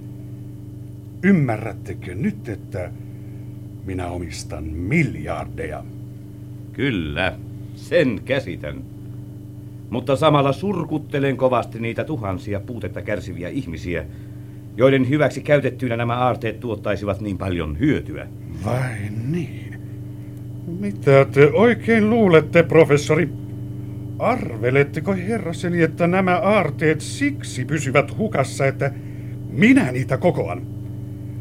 Ymmärrättekö 1.25 2.15
nyt, 2.15 2.49
että 2.49 2.91
minä 3.85 4.07
omistan 4.07 4.65
miljardeja? 4.65 5.85
Kyllä, 6.73 7.39
sen 7.75 8.21
käsitän. 8.25 8.83
Mutta 9.91 10.17
samalla 10.17 10.53
surkuttelen 10.53 11.37
kovasti 11.37 11.81
niitä 11.81 12.05
tuhansia 12.05 12.61
puutetta 12.61 13.03
kärsiviä 13.03 13.49
ihmisiä, 13.49 14.05
joiden 14.77 15.09
hyväksi 15.09 15.41
käytettyinä 15.41 15.97
nämä 15.97 16.19
aarteet 16.19 16.61
tuottaisivat 16.61 17.21
niin 17.21 17.39
paljon 17.39 17.79
hyötyä. 17.79 18.27
Vai 18.65 18.95
niin? 19.31 19.81
Mitä 20.81 21.27
te 21.33 21.51
oikein 21.53 22.11
luulette, 22.11 22.63
professori? 22.63 23.29
Arveletteko 24.19 25.15
herraseni, 25.15 25.83
että 25.83 26.07
nämä 26.07 26.39
aarteet 26.39 27.01
siksi 27.01 27.65
pysyvät 27.65 28.19
hukassa, 28.19 28.67
että 28.67 28.93
minä 29.51 29.93
niitä 29.93 30.17
kokoan? 30.17 30.75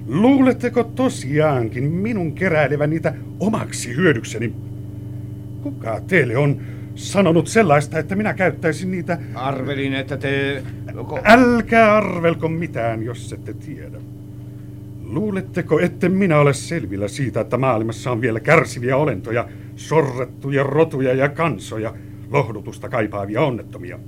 Luuletteko 0.07 0.83
tosiaankin 0.83 1.83
minun 1.83 2.31
keräilevän 2.31 2.89
niitä 2.89 3.13
omaksi 3.39 3.95
hyödykseni? 3.95 4.53
Kuka 5.61 6.01
teille 6.07 6.37
on 6.37 6.61
sanonut 6.95 7.47
sellaista, 7.47 7.99
että 7.99 8.15
minä 8.15 8.33
käyttäisin 8.33 8.91
niitä... 8.91 9.17
Arvelin, 9.35 9.93
että 9.93 10.17
te... 10.17 10.63
Älkää 11.23 11.95
arvelko 11.95 12.49
mitään, 12.49 13.03
jos 13.03 13.33
ette 13.33 13.53
tiedä. 13.53 13.97
Luuletteko, 15.03 15.79
ette 15.79 16.09
minä 16.09 16.39
ole 16.39 16.53
selvillä 16.53 17.07
siitä, 17.07 17.41
että 17.41 17.57
maailmassa 17.57 18.11
on 18.11 18.21
vielä 18.21 18.39
kärsiviä 18.39 18.97
olentoja, 18.97 19.47
sorrettuja 19.75 20.63
rotuja 20.63 21.13
ja 21.13 21.29
kansoja, 21.29 21.93
lohdutusta 22.31 22.89
kaipaavia 22.89 23.41
onnettomia. 23.41 23.99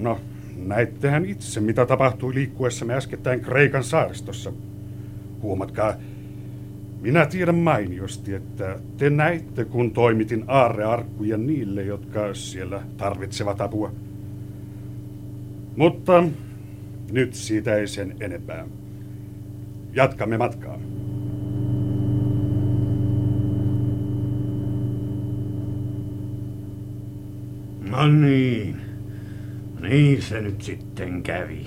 No, 0.00 0.20
näittehän 0.68 1.24
itse, 1.24 1.60
mitä 1.60 1.86
tapahtui 1.86 2.34
liikkuessamme 2.34 2.94
äskettäin 2.94 3.40
Kreikan 3.40 3.84
saaristossa. 3.84 4.52
Huomatkaa, 5.42 5.94
minä 7.00 7.26
tiedän 7.26 7.54
mainiosti, 7.54 8.34
että 8.34 8.78
te 8.96 9.10
näitte, 9.10 9.64
kun 9.64 9.90
toimitin 9.90 10.44
aarrearkkuja 10.46 11.38
niille, 11.38 11.82
jotka 11.82 12.34
siellä 12.34 12.82
tarvitsevat 12.96 13.60
apua. 13.60 13.92
Mutta 15.76 16.24
nyt 17.12 17.34
siitä 17.34 17.74
ei 17.76 17.86
sen 17.86 18.16
enempää. 18.20 18.66
Jatkamme 19.94 20.38
matkaa. 20.38 20.78
No 27.90 28.08
niin. 28.08 28.91
Niin 29.82 30.22
se 30.22 30.40
nyt 30.40 30.62
sitten 30.62 31.22
kävi. 31.22 31.66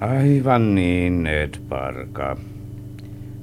Aivan 0.00 0.74
niin, 0.74 1.22
Ned 1.22 1.54
Parka. 1.68 2.36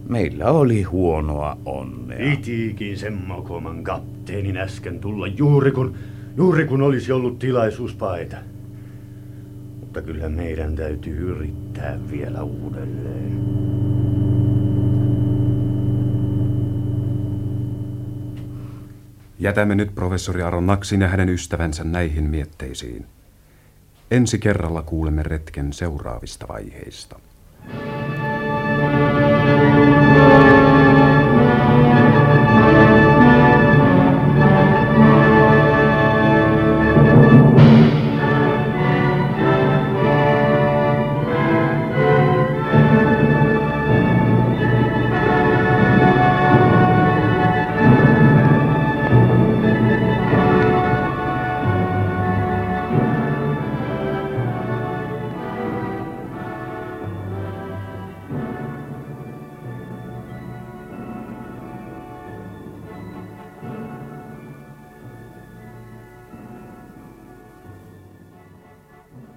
Meillä 0.10 0.52
oli 0.52 0.84
huonoa 0.84 1.58
onnea. 1.66 2.18
Pitiikin 2.18 2.98
sen 2.98 3.14
mokoman 3.14 3.84
kapteenin 3.84 4.58
äsken 4.58 5.00
tulla 5.00 5.28
juuri 5.28 5.72
kun, 5.72 5.96
juuri 6.38 6.66
kun 6.66 6.82
olisi 6.82 7.12
ollut 7.12 7.40
tilaisuus 7.40 7.96
paeta. 7.96 8.38
Mutta 9.80 10.02
kyllä 10.02 10.30
meidän 10.30 10.76
täytyy 10.76 11.18
yrittää 11.18 12.00
vielä 12.12 12.44
uudelleen. 12.44 13.44
Jätämme 19.40 19.76
nyt 19.76 19.96
professori 19.96 20.42
Aron 20.42 20.68
Naksin 20.68 21.02
ja 21.02 21.08
hänen 21.08 21.30
ystävänsä 21.30 21.84
näihin 21.84 22.24
mietteisiin. 22.24 23.06
Ensi 24.14 24.40
kerralla 24.40 24.82
kuulemme 24.82 25.24
retken 25.24 25.74
seuraavista 25.74 26.48
vaiheista. 26.48 27.20